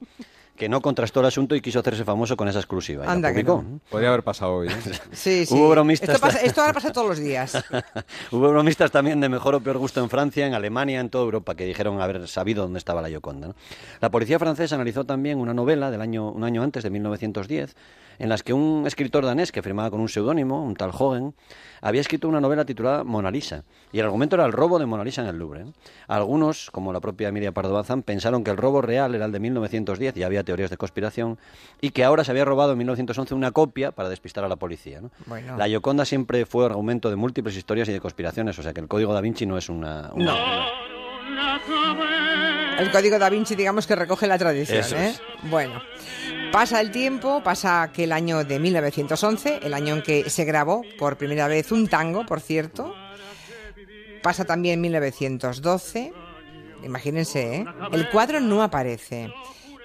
que 0.60 0.68
no 0.68 0.82
contrastó 0.82 1.20
el 1.20 1.26
asunto 1.26 1.54
y 1.54 1.62
quiso 1.62 1.78
hacerse 1.78 2.04
famoso 2.04 2.36
con 2.36 2.46
esa 2.46 2.58
exclusiva. 2.58 3.10
Anda 3.10 3.32
que 3.32 3.42
no. 3.42 3.80
Podría 3.88 4.10
haber 4.10 4.22
pasado 4.22 4.56
hoy. 4.56 4.68
¿eh? 4.68 4.72
sí, 5.12 5.46
sí. 5.46 5.54
Hubo 5.54 5.70
bromistas 5.70 6.10
esto, 6.10 6.20
pasa, 6.20 6.40
esto 6.42 6.60
ahora 6.60 6.74
pasa 6.74 6.92
todos 6.92 7.08
los 7.08 7.18
días. 7.18 7.64
Hubo 8.30 8.50
bromistas 8.50 8.90
también 8.90 9.20
de 9.20 9.30
mejor 9.30 9.54
o 9.54 9.60
peor 9.60 9.78
gusto 9.78 10.02
en 10.02 10.10
Francia, 10.10 10.46
en 10.46 10.52
Alemania, 10.52 11.00
en 11.00 11.08
toda 11.08 11.24
Europa, 11.24 11.54
que 11.54 11.64
dijeron 11.64 11.98
haber 12.02 12.28
sabido 12.28 12.64
dónde 12.64 12.78
estaba 12.78 13.00
la 13.00 13.08
Yoconda. 13.08 13.54
La 14.02 14.10
policía 14.10 14.38
francesa 14.38 14.74
analizó 14.74 15.04
también 15.04 15.38
una 15.38 15.54
novela 15.54 15.90
del 15.90 16.02
año, 16.02 16.30
un 16.30 16.44
año 16.44 16.62
antes, 16.62 16.82
de 16.82 16.90
1910, 16.90 17.74
en 18.18 18.28
las 18.28 18.42
que 18.42 18.52
un 18.52 18.86
escritor 18.86 19.24
danés 19.24 19.52
que 19.52 19.62
firmaba 19.62 19.90
con 19.90 20.00
un 20.00 20.10
seudónimo, 20.10 20.62
un 20.62 20.76
tal 20.76 20.90
Hogan, 20.92 21.32
había 21.80 22.02
escrito 22.02 22.28
una 22.28 22.38
novela 22.38 22.66
titulada 22.66 23.02
Mona 23.02 23.30
Lisa. 23.30 23.64
Y 23.92 23.98
el 23.98 24.04
argumento 24.04 24.36
era 24.36 24.44
el 24.44 24.52
robo 24.52 24.78
de 24.78 24.84
Mona 24.84 25.04
Lisa 25.04 25.22
en 25.22 25.28
el 25.28 25.38
Louvre. 25.38 25.64
Algunos, 26.06 26.70
como 26.70 26.92
la 26.92 27.00
propia 27.00 27.28
Emilia 27.28 27.52
Pardo 27.52 27.72
Bazán, 27.72 28.02
pensaron 28.02 28.44
que 28.44 28.50
el 28.50 28.58
robo 28.58 28.82
real 28.82 29.14
era 29.14 29.24
el 29.24 29.32
de 29.32 29.40
1910 29.40 30.18
y 30.18 30.22
había 30.22 30.44
teorías 30.50 30.70
de 30.70 30.76
conspiración, 30.76 31.38
y 31.81 31.91
que 31.91 32.02
ahora 32.02 32.25
se 32.25 32.32
había 32.32 32.44
robado 32.44 32.73
en 32.73 32.79
1911 32.79 33.35
una 33.35 33.52
copia 33.52 33.93
para 33.93 34.08
despistar 34.08 34.43
a 34.43 34.49
la 34.49 34.56
policía. 34.56 35.00
La 35.56 35.69
Gioconda 35.69 36.05
siempre 36.05 36.44
fue 36.44 36.67
argumento 36.67 37.08
de 37.08 37.14
múltiples 37.14 37.56
historias 37.56 37.88
y 37.88 37.93
de 37.93 38.00
conspiraciones, 38.00 38.58
o 38.58 38.62
sea 38.64 38.73
que 38.73 38.81
el 38.81 38.88
Código 38.88 39.14
da 39.14 39.20
Vinci 39.20 39.47
no 39.47 39.56
es 39.56 39.69
una... 39.69 40.11
El 42.81 42.91
Código 42.91 43.20
da 43.20 43.29
Vinci, 43.29 43.55
digamos 43.55 43.87
que 43.87 43.94
recoge 43.94 44.26
la 44.26 44.38
tradición. 44.38 44.85
¿eh? 44.94 45.14
Bueno. 45.44 45.81
Pasa 46.50 46.81
el 46.81 46.91
tiempo, 46.91 47.44
pasa 47.44 47.82
aquel 47.82 48.11
año 48.11 48.43
de 48.43 48.58
1911, 48.58 49.61
el 49.62 49.73
año 49.73 49.94
en 49.94 50.03
que 50.03 50.29
se 50.31 50.44
grabó 50.44 50.82
por 50.99 51.17
primera 51.17 51.46
vez 51.46 51.70
un 51.70 51.87
tango, 51.87 52.26
por 52.26 52.41
cierto. 52.41 52.93
Pasa 54.20 54.44
también 54.44 54.81
1912. 54.81 56.12
Imagínense, 56.82 57.56
¿eh? 57.56 57.64
El 57.93 58.08
cuadro 58.08 58.41
no 58.41 58.64
aparece. 58.64 59.32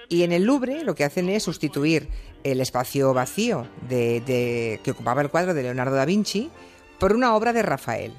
Y 0.08 0.22
en 0.22 0.32
el 0.32 0.44
Louvre 0.44 0.84
lo 0.84 0.94
que 0.94 1.04
hacen 1.04 1.28
es 1.28 1.42
sustituir 1.42 2.08
el 2.44 2.60
espacio 2.60 3.12
vacío 3.12 3.66
de, 3.88 4.80
que 4.82 4.90
ocupaba 4.90 5.22
el 5.22 5.30
cuadro 5.30 5.54
de 5.54 5.62
Leonardo 5.62 5.96
da 5.96 6.04
Vinci 6.04 6.50
por 6.98 7.12
una 7.12 7.34
obra 7.34 7.52
de 7.52 7.62
Rafael. 7.62 8.12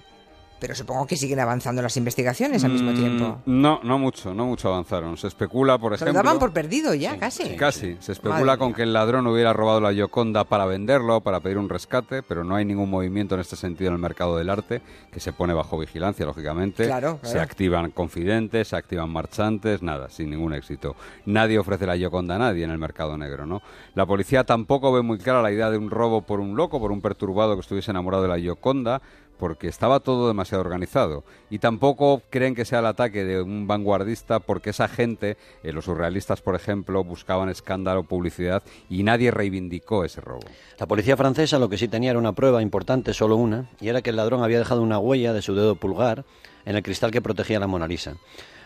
Pero 0.59 0.75
supongo 0.75 1.05
que 1.05 1.15
siguen 1.15 1.39
avanzando 1.39 1.81
las 1.81 1.95
investigaciones 1.97 2.63
al 2.63 2.71
mismo 2.71 2.91
mm, 2.91 2.95
tiempo. 2.95 3.41
No, 3.45 3.79
no 3.83 3.99
mucho, 3.99 4.33
no 4.33 4.45
mucho 4.45 4.69
avanzaron. 4.69 5.17
Se 5.17 5.27
especula, 5.27 5.77
por 5.77 5.93
ejemplo... 5.93 6.13
Se 6.13 6.17
lo 6.17 6.23
daban 6.23 6.39
por 6.39 6.51
perdido 6.51 6.93
ya, 6.93 7.17
casi. 7.17 7.55
Casi. 7.55 7.97
Se 7.99 8.11
especula 8.11 8.57
con 8.57 8.73
que 8.73 8.83
el 8.83 8.93
ladrón 8.93 9.27
hubiera 9.27 9.53
robado 9.53 9.81
la 9.81 9.93
Gioconda 9.93 10.43
para 10.45 10.65
venderlo, 10.65 11.21
para 11.21 11.39
pedir 11.39 11.57
un 11.57 11.69
rescate, 11.69 12.23
pero 12.23 12.43
no 12.43 12.55
hay 12.55 12.65
ningún 12.65 12.89
movimiento 12.89 13.35
en 13.35 13.41
este 13.41 13.55
sentido 13.55 13.89
en 13.89 13.95
el 13.95 14.01
mercado 14.01 14.37
del 14.37 14.49
arte, 14.49 14.81
que 15.11 15.19
se 15.19 15.33
pone 15.33 15.53
bajo 15.53 15.77
vigilancia, 15.77 16.25
lógicamente. 16.25 16.85
Claro, 16.85 17.19
Se 17.21 17.39
activan 17.39 17.91
confidentes, 17.91 18.69
se 18.69 18.75
activan 18.75 19.09
marchantes, 19.09 19.81
nada, 19.83 20.09
sin 20.09 20.29
ningún 20.29 20.53
éxito. 20.53 20.95
Nadie 21.25 21.59
ofrece 21.59 21.85
la 21.85 21.97
Gioconda 21.97 22.35
a 22.35 22.39
nadie 22.39 22.63
en 22.63 22.71
el 22.71 22.77
mercado 22.77 23.17
negro, 23.17 23.45
¿no? 23.45 23.61
La 23.93 24.05
policía 24.05 24.43
tampoco 24.43 24.91
ve 24.91 25.01
muy 25.01 25.17
clara 25.17 25.41
la 25.41 25.51
idea 25.51 25.69
de 25.69 25.77
un 25.77 25.89
robo 25.89 26.21
por 26.21 26.39
un 26.39 26.55
loco, 26.55 26.79
por 26.79 26.91
un 26.91 27.01
perturbado 27.01 27.55
que 27.55 27.61
estuviese 27.61 27.91
enamorado 27.91 28.23
de 28.23 28.29
la 28.29 28.39
Gioconda, 28.39 29.01
porque 29.37 29.67
estaba 29.67 29.99
todo 29.99 30.27
demasiado 30.27 30.61
organizado. 30.61 31.23
Y 31.49 31.59
tampoco 31.59 32.21
creen 32.29 32.55
que 32.55 32.65
sea 32.65 32.79
el 32.79 32.85
ataque 32.85 33.23
de 33.23 33.41
un 33.41 33.67
vanguardista 33.67 34.39
porque 34.39 34.71
esa 34.71 34.87
gente, 34.87 35.37
eh, 35.63 35.71
los 35.71 35.85
surrealistas 35.85 36.41
por 36.41 36.55
ejemplo, 36.55 37.03
buscaban 37.03 37.49
escándalo, 37.49 38.03
publicidad 38.03 38.63
y 38.89 39.03
nadie 39.03 39.31
reivindicó 39.31 40.03
ese 40.03 40.21
robo. 40.21 40.47
La 40.79 40.87
policía 40.87 41.17
francesa 41.17 41.59
lo 41.59 41.69
que 41.69 41.77
sí 41.77 41.87
tenía 41.87 42.11
era 42.11 42.19
una 42.19 42.33
prueba 42.33 42.61
importante, 42.61 43.13
solo 43.13 43.35
una, 43.35 43.69
y 43.79 43.89
era 43.89 44.01
que 44.01 44.09
el 44.09 44.15
ladrón 44.15 44.43
había 44.43 44.59
dejado 44.59 44.81
una 44.81 44.99
huella 44.99 45.33
de 45.33 45.41
su 45.41 45.55
dedo 45.55 45.75
pulgar 45.75 46.25
en 46.65 46.75
el 46.75 46.83
cristal 46.83 47.11
que 47.11 47.21
protegía 47.21 47.59
la 47.59 47.67
Mona 47.67 47.87
Lisa. 47.87 48.17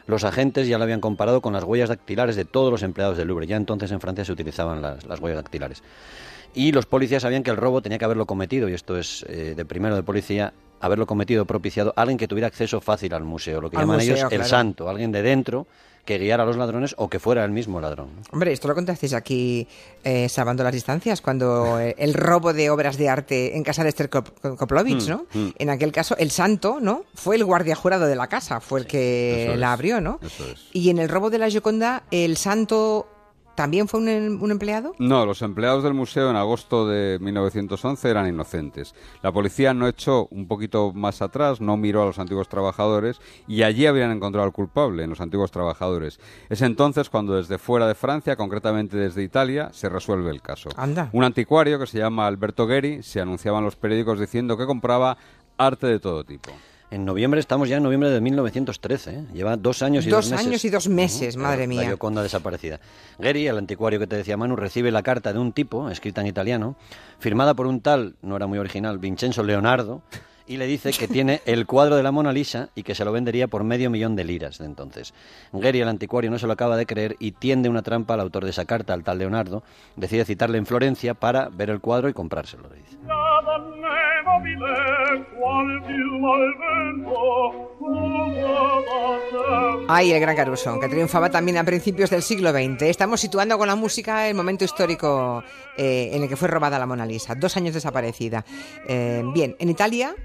Los 0.08 0.24
agentes 0.24 0.68
ya 0.68 0.78
lo 0.78 0.84
habían 0.84 1.02
comparado 1.02 1.42
con 1.42 1.54
las 1.54 1.64
huellas 1.64 1.90
dactilares 1.90 2.36
de 2.36 2.46
todos 2.46 2.72
los 2.72 2.84
empleados 2.84 3.18
del 3.18 3.28
Louvre. 3.28 3.48
Ya 3.48 3.56
entonces 3.56 3.92
en 3.92 4.02
Francia 4.02 4.26
se 4.26 4.32
utilizaban 4.32 4.82
las 4.82 5.20
huellas 5.20 5.44
dactilares. 5.44 5.84
Y 6.54 6.72
los 6.72 6.86
policías 6.86 7.22
sabían 7.22 7.44
que 7.44 7.52
el 7.52 7.58
robo 7.58 7.82
tenía 7.82 7.98
que 7.98 8.06
haberlo 8.06 8.26
cometido, 8.26 8.68
y 8.70 8.74
esto 8.74 8.98
es 8.98 9.26
eh, 9.30 9.54
de 9.56 9.66
primero 9.66 9.96
de 9.96 10.04
policía, 10.04 10.54
haberlo 10.80 11.06
cometido 11.06 11.46
propiciado 11.46 11.94
alguien 11.96 12.18
que 12.18 12.28
tuviera 12.28 12.48
acceso 12.48 12.82
fácil 12.82 13.14
al 13.14 13.24
museo, 13.24 13.62
lo 13.62 13.70
que 13.70 13.78
Al 13.78 13.84
llaman 13.84 13.98
museo, 13.98 14.16
ellos 14.16 14.32
el 14.34 14.44
santo, 14.46 14.90
alguien 14.90 15.12
de 15.12 15.22
dentro 15.22 15.68
que 16.04 16.18
guiara 16.18 16.42
a 16.42 16.46
los 16.48 16.58
ladrones 16.58 16.96
o 16.98 17.08
que 17.08 17.20
fuera 17.20 17.46
el 17.46 17.52
mismo 17.52 17.80
ladrón. 17.80 18.10
Hombre, 18.32 18.52
esto 18.52 18.68
lo 18.68 18.74
contasteis 18.74 19.14
aquí, 19.14 19.68
eh, 20.04 20.28
salvando 20.30 20.64
las 20.64 20.74
distancias, 20.74 21.22
cuando 21.22 21.80
eh, 21.80 21.94
el 22.00 22.16
robo 22.16 22.54
de 22.54 22.72
obras 22.72 22.98
de 22.98 23.08
arte 23.08 23.56
en 23.56 23.64
casa 23.64 23.84
de 23.84 23.90
Esther 23.90 24.10
Kop- 24.10 24.58
Koplovich, 24.58 25.08
¿no? 25.08 25.28
mm. 25.32 25.50
En 25.60 25.70
aquel 25.70 25.92
caso, 25.92 26.18
el 26.18 26.32
santo, 26.32 26.80
¿no? 26.82 27.06
Fue 27.14 27.36
el 27.36 27.46
guardia 27.46 27.76
jurado 27.76 28.08
de 28.08 28.16
la 28.16 28.26
casa, 28.26 28.60
fue 28.60 28.80
el 28.80 28.88
que 28.88 29.54
la 29.56 29.68
es, 29.68 29.74
abrió, 29.74 30.02
¿no? 30.02 30.20
eso 30.26 30.44
es. 30.52 30.66
Y 30.74 30.90
en 30.90 30.98
el 30.98 31.08
robo 31.08 31.30
de 31.30 31.38
la 31.38 31.50
Gioconda, 31.52 32.02
el 32.10 32.36
santo 32.36 33.08
también 33.56 33.88
fue 33.88 34.00
un, 34.00 34.08
em- 34.08 34.42
un 34.42 34.52
empleado. 34.52 34.94
No, 35.00 35.26
los 35.26 35.42
empleados 35.42 35.84
del 35.84 35.94
museo 35.94 36.30
en 36.30 36.36
agosto 36.36 36.88
de 36.88 37.18
1911 37.22 38.10
eran 38.10 38.28
inocentes. 38.28 38.96
La 39.22 39.32
policía 39.32 39.74
no 39.74 39.88
echó 39.88 40.28
un 40.32 40.48
poquito 40.48 40.94
más 40.94 41.22
atrás, 41.22 41.62
no 41.62 41.78
miró 41.78 42.04
a 42.04 42.06
los 42.06 42.20
antiguos 42.20 42.50
trabajadores 42.50 43.20
y 43.48 43.64
allí 43.64 43.86
habían 43.86 44.12
encontrado 44.12 44.46
al 44.46 44.54
culpable, 44.54 45.04
en 45.04 45.10
los 45.10 45.22
antiguos 45.22 45.52
trabajadores. 45.52 46.20
Es 46.50 46.62
entonces 46.62 47.10
cuando 47.10 47.36
desde 47.36 47.58
fuera 47.58 47.88
de 47.88 47.96
Francia, 47.96 48.36
concretamente 48.36 48.98
desde 48.98 49.24
Italia, 49.24 49.70
se 49.74 49.90
resuelve 49.90 50.30
el 50.32 50.42
caso. 50.42 50.70
Anda. 50.76 51.10
Un 51.12 51.24
anticuario 51.24 51.80
que 51.80 51.88
se 51.88 51.98
llama 52.00 52.28
Alberto 52.28 52.68
Gueri 52.68 53.04
se 53.04 53.22
anunciaba 53.22 53.60
en 53.60 53.66
los 53.66 53.76
periódicos 53.76 54.20
diciendo 54.20 54.58
que 54.58 54.66
compraba 54.66 55.18
arte 55.58 55.88
de 55.88 56.00
todo 56.00 56.24
tipo. 56.24 56.52
En 56.92 57.06
noviembre, 57.06 57.40
estamos 57.40 57.70
ya 57.70 57.78
en 57.78 57.84
noviembre 57.84 58.10
de 58.10 58.20
1913, 58.20 59.12
¿eh? 59.12 59.24
lleva 59.34 59.56
dos 59.56 59.82
años 59.82 60.06
y 60.06 60.10
Dos 60.10 60.26
dos, 60.26 60.32
meses. 60.32 60.48
años 60.48 60.66
y 60.66 60.70
dos 60.70 60.90
meses, 60.90 61.38
madre 61.38 61.66
mía. 61.66 61.84
La 61.84 61.88
Gioconda 61.88 62.22
desaparecida. 62.22 62.82
Geri, 63.22 63.48
el 63.48 63.58
anticuario 63.58 63.98
que 63.98 64.08
te 64.08 64.18
decía 64.18 64.36
Manu, 64.36 64.58
recibe 64.58 64.92
la 64.92 65.02
carta 65.02 65.32
de 65.32 65.40
un 65.40 65.54
tipo, 65.54 65.90
escrita 65.90 66.20
en 66.20 66.28
italiano, 66.28 66.76
firmada 67.18 67.54
por 67.54 67.66
un 67.68 67.80
tal, 67.80 68.16
no 68.22 68.36
era 68.36 68.46
muy 68.46 68.60
original, 68.60 68.98
Vincenzo 69.00 69.42
Leonardo, 69.42 70.02
y 70.48 70.58
le 70.58 70.68
dice 70.68 70.92
que 70.92 71.08
tiene 71.08 71.40
el 71.46 71.66
cuadro 71.66 71.96
de 71.96 72.04
la 72.04 72.12
Mona 72.12 72.34
Lisa 72.34 72.68
y 72.76 72.84
que 72.84 72.94
se 72.94 73.06
lo 73.06 73.14
vendería 73.14 73.48
por 73.48 73.64
medio 73.64 73.90
millón 73.90 74.18
de 74.18 74.26
liras 74.26 74.58
de 74.58 74.66
entonces. 74.66 75.14
Geri, 75.54 75.80
el 75.80 75.88
anticuario, 75.88 76.30
no 76.30 76.40
se 76.40 76.48
lo 76.48 76.52
acaba 76.52 76.76
de 76.76 76.86
creer 76.86 77.16
y 77.20 77.32
tiende 77.32 77.70
una 77.70 77.84
trampa 77.84 78.16
al 78.16 78.20
autor 78.20 78.44
de 78.44 78.50
esa 78.50 78.66
carta, 78.66 78.94
al 78.94 79.06
tal 79.06 79.18
Leonardo. 79.18 79.64
Decide 79.96 80.26
citarle 80.26 80.58
en 80.58 80.66
Florencia 80.66 81.14
para 81.14 81.48
ver 81.48 81.70
el 81.70 81.80
cuadro 81.80 82.10
y 82.10 82.14
comprárselo, 82.14 82.70
le 82.70 82.76
dice. 82.76 82.98
La 83.44 83.58
donna 83.58 83.90
mobile, 84.26 85.26
qual 85.36 85.84
piuma 85.88 86.36
al 86.36 86.54
vento, 86.62 87.76
usava 87.80 88.92
Ay, 89.88 90.12
el 90.12 90.20
gran 90.20 90.36
Caruso, 90.36 90.80
que 90.80 90.88
triunfaba 90.88 91.30
también 91.30 91.58
a 91.58 91.64
principios 91.64 92.10
del 92.10 92.22
siglo 92.22 92.52
XX. 92.52 92.84
Estamos 92.84 93.20
situando 93.20 93.58
con 93.58 93.68
la 93.68 93.76
música 93.76 94.28
el 94.28 94.36
momento 94.36 94.64
histórico 94.64 95.44
eh, 95.76 96.12
en 96.14 96.24
el 96.24 96.30
que 96.30 96.36
fue 96.36 96.50
robada 96.50 96.78
la 96.78 96.86
Mona 96.86 97.06
Lisa, 97.06 97.34
dos 97.36 97.58
años 97.58 97.74
desaparecida. 97.74 98.46
Eh, 98.88 99.24
bien, 99.34 99.56
en 99.60 99.70
Italia 99.70 100.16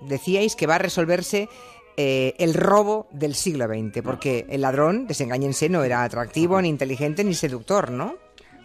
decíais 0.00 0.54
que 0.54 0.66
va 0.66 0.76
a 0.76 0.78
resolverse 0.78 1.48
eh, 1.96 2.34
el 2.38 2.54
robo 2.54 3.08
del 3.10 3.34
siglo 3.34 3.66
XX, 3.66 4.02
porque 4.02 4.46
el 4.48 4.60
ladrón, 4.60 5.06
desengáñense, 5.06 5.68
no 5.68 5.82
era 5.82 6.04
atractivo, 6.04 6.62
ni 6.62 6.68
inteligente, 6.68 7.24
ni 7.24 7.34
seductor, 7.34 7.90
¿no? 7.90 8.16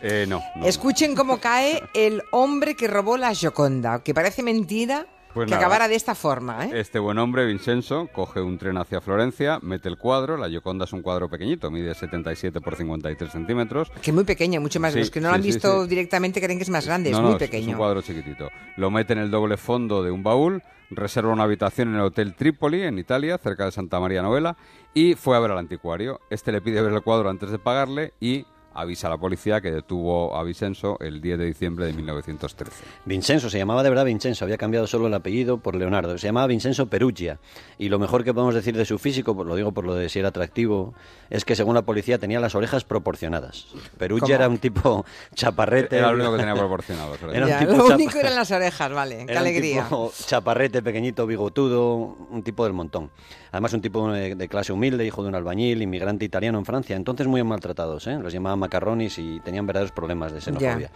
Eh, 0.07 0.25
no, 0.27 0.37
no, 0.55 0.61
no. 0.61 0.65
Escuchen 0.67 1.15
cómo 1.15 1.39
cae 1.39 1.81
el 1.93 2.21
hombre 2.31 2.75
que 2.75 2.87
robó 2.87 3.17
la 3.17 3.33
Gioconda, 3.33 4.03
que 4.03 4.13
parece 4.13 4.43
mentira 4.43 5.07
Pues 5.33 5.45
que 5.47 5.51
nada. 5.51 5.63
acabara 5.65 5.87
de 5.87 5.95
esta 5.95 6.13
forma, 6.13 6.65
¿eh? 6.65 6.71
Este 6.79 6.99
buen 6.99 7.17
hombre, 7.17 7.45
Vincenzo, 7.45 8.07
coge 8.13 8.39
un 8.39 8.57
tren 8.59 8.77
hacia 8.77 9.01
Florencia, 9.01 9.57
mete 9.63 9.89
el 9.89 9.97
cuadro, 9.97 10.37
la 10.37 10.47
Gioconda 10.47 10.85
es 10.85 10.93
un 10.93 11.01
cuadro 11.01 11.27
pequeñito, 11.27 11.71
mide 11.71 11.95
77 11.95 12.61
por 12.61 12.75
53 12.75 13.31
centímetros, 13.31 13.89
Que 14.01 14.11
es 14.11 14.13
muy 14.13 14.25
pequeño, 14.25 14.61
mucho 14.61 14.79
más. 14.79 14.93
Sí, 14.93 14.99
Los 14.99 15.09
que 15.09 15.19
no 15.21 15.29
lo 15.29 15.35
han 15.35 15.41
sí, 15.41 15.47
visto 15.51 15.87
directamente 15.87 16.39
creen 16.39 16.59
que 16.59 16.63
es 16.63 16.69
más 16.69 16.85
grande, 16.85 17.09
no, 17.09 17.17
es 17.17 17.21
no, 17.21 17.27
muy 17.29 17.35
es- 17.37 17.41
Es 17.41 17.49
pequeño. 17.49 17.71
un 17.71 17.77
cuadro 17.77 18.01
chiquitito. 18.03 18.49
Lo 18.77 18.91
mete 18.91 19.13
en 19.13 19.19
el 19.19 19.31
doble 19.31 19.57
fondo 19.57 20.03
de 20.03 20.11
un 20.11 20.21
baúl, 20.23 20.61
reserva 20.91 21.33
una 21.33 21.43
habitación 21.43 21.89
en 21.89 21.95
el 21.95 22.01
Hotel 22.01 22.35
Trípoli, 22.35 22.83
en 22.83 22.99
Italia, 22.99 23.39
cerca 23.39 23.65
de 23.65 23.71
Santa 23.71 23.99
María 23.99 24.21
Novela, 24.21 24.55
y 24.93 25.15
fue 25.15 25.35
a 25.35 25.39
ver 25.39 25.49
al 25.51 25.57
anticuario. 25.57 26.19
Este 26.29 26.51
le 26.51 26.61
pide 26.61 26.81
ver 26.81 26.93
el 26.93 27.01
cuadro 27.01 27.29
antes 27.29 27.49
de 27.49 27.57
pagarle 27.57 28.13
y 28.19 28.45
avisa 28.75 29.07
a 29.07 29.09
la 29.11 29.17
policía 29.17 29.61
que 29.61 29.71
detuvo 29.71 30.35
a 30.35 30.43
Vincenzo 30.43 30.97
el 30.99 31.21
10 31.21 31.39
de 31.39 31.45
diciembre 31.45 31.85
de 31.85 31.93
1913. 31.93 32.83
Vincenzo, 33.05 33.49
se 33.49 33.57
llamaba 33.57 33.81
de 33.83 33.89
verdad 33.89 34.05
Vincenzo, 34.05 34.45
había 34.45 34.57
cambiado 34.57 34.85
solo 34.85 35.07
el 35.07 35.13
apellido 35.13 35.57
por 35.57 35.75
Leonardo, 35.75 36.17
se 36.17 36.27
llamaba 36.27 36.47
Vincenzo 36.47 36.87
Perugia. 36.87 37.39
Y 37.77 37.89
lo 37.89 37.99
mejor 37.99 38.23
que 38.23 38.33
podemos 38.33 38.53
decir 38.53 38.75
de 38.77 38.85
su 38.85 38.99
físico, 38.99 39.33
lo 39.43 39.55
digo 39.55 39.71
por 39.71 39.85
lo 39.85 39.95
de 39.95 40.09
si 40.09 40.19
era 40.19 40.27
atractivo, 40.29 40.93
es 41.29 41.45
que 41.45 41.55
según 41.55 41.73
la 41.75 41.81
policía 41.83 42.19
tenía 42.19 42.39
las 42.39 42.53
orejas 42.55 42.83
proporcionadas. 42.83 43.65
Perugia 43.97 44.21
¿Cómo? 44.21 44.33
era 44.35 44.49
un 44.49 44.57
tipo 44.57 45.05
chaparrete. 45.33 45.97
Era 45.97 46.09
lo 46.11 46.15
único 46.17 46.31
que 46.33 46.37
tenía 46.39 46.55
proporcionado. 46.55 47.15
Era 47.33 47.45
un 47.45 47.49
Ya, 47.49 47.59
tipo 47.59 47.71
lo 47.73 47.83
chapa- 47.87 47.95
único 47.95 48.17
eran 48.19 48.35
las 48.35 48.51
orejas, 48.51 48.91
vale. 48.91 49.15
Qué 49.17 49.31
Era 49.31 49.41
un 49.41 49.47
alegría. 49.47 49.83
tipo 49.83 50.11
chaparrete, 50.25 50.81
pequeñito, 50.83 51.25
bigotudo, 51.25 51.95
un 52.29 52.43
tipo 52.43 52.63
del 52.63 52.73
montón. 52.73 53.09
Además, 53.51 53.73
un 53.73 53.81
tipo 53.81 54.11
de, 54.11 54.35
de 54.35 54.47
clase 54.49 54.73
humilde, 54.73 55.05
hijo 55.05 55.23
de 55.23 55.29
un 55.29 55.35
albañil, 55.35 55.81
inmigrante 55.81 56.25
italiano 56.25 56.57
en 56.59 56.65
Francia. 56.65 56.95
Entonces 56.95 57.25
muy 57.27 57.41
maltratados, 57.43 58.05
¿eh? 58.07 58.17
Los 58.21 58.33
llamaban 58.33 58.59
macarronis 58.65 59.17
y 59.17 59.39
tenían 59.41 59.65
verdaderos 59.65 59.91
problemas 59.91 60.31
de 60.31 60.41
xenofobia. 60.41 60.89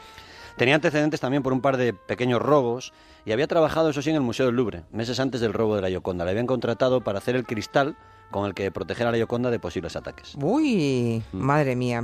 Tenía 0.57 0.75
antecedentes 0.75 1.19
también 1.21 1.41
por 1.43 1.53
un 1.53 1.61
par 1.61 1.77
de 1.77 1.93
pequeños 1.93 2.41
robos 2.41 2.91
y 3.25 3.31
había 3.31 3.47
trabajado, 3.47 3.89
eso 3.91 4.01
sí, 4.01 4.09
en 4.09 4.15
el 4.17 4.21
Museo 4.21 4.47
del 4.47 4.55
Louvre, 4.55 4.83
meses 4.91 5.19
antes 5.19 5.39
del 5.41 5.53
robo 5.53 5.75
de 5.75 5.81
la 5.81 5.89
Gioconda. 5.89 6.25
Le 6.25 6.31
habían 6.31 6.47
contratado 6.47 7.01
para 7.01 7.19
hacer 7.19 7.35
el 7.35 7.45
cristal 7.45 7.95
con 8.29 8.45
el 8.45 8.53
que 8.53 8.69
proteger 8.69 9.07
a 9.07 9.11
la 9.11 9.17
Gioconda 9.17 9.49
de 9.51 9.59
posibles 9.59 9.95
ataques. 9.95 10.35
Uy, 10.41 11.23
Mm. 11.31 11.38
madre 11.38 11.75
mía. 11.75 12.03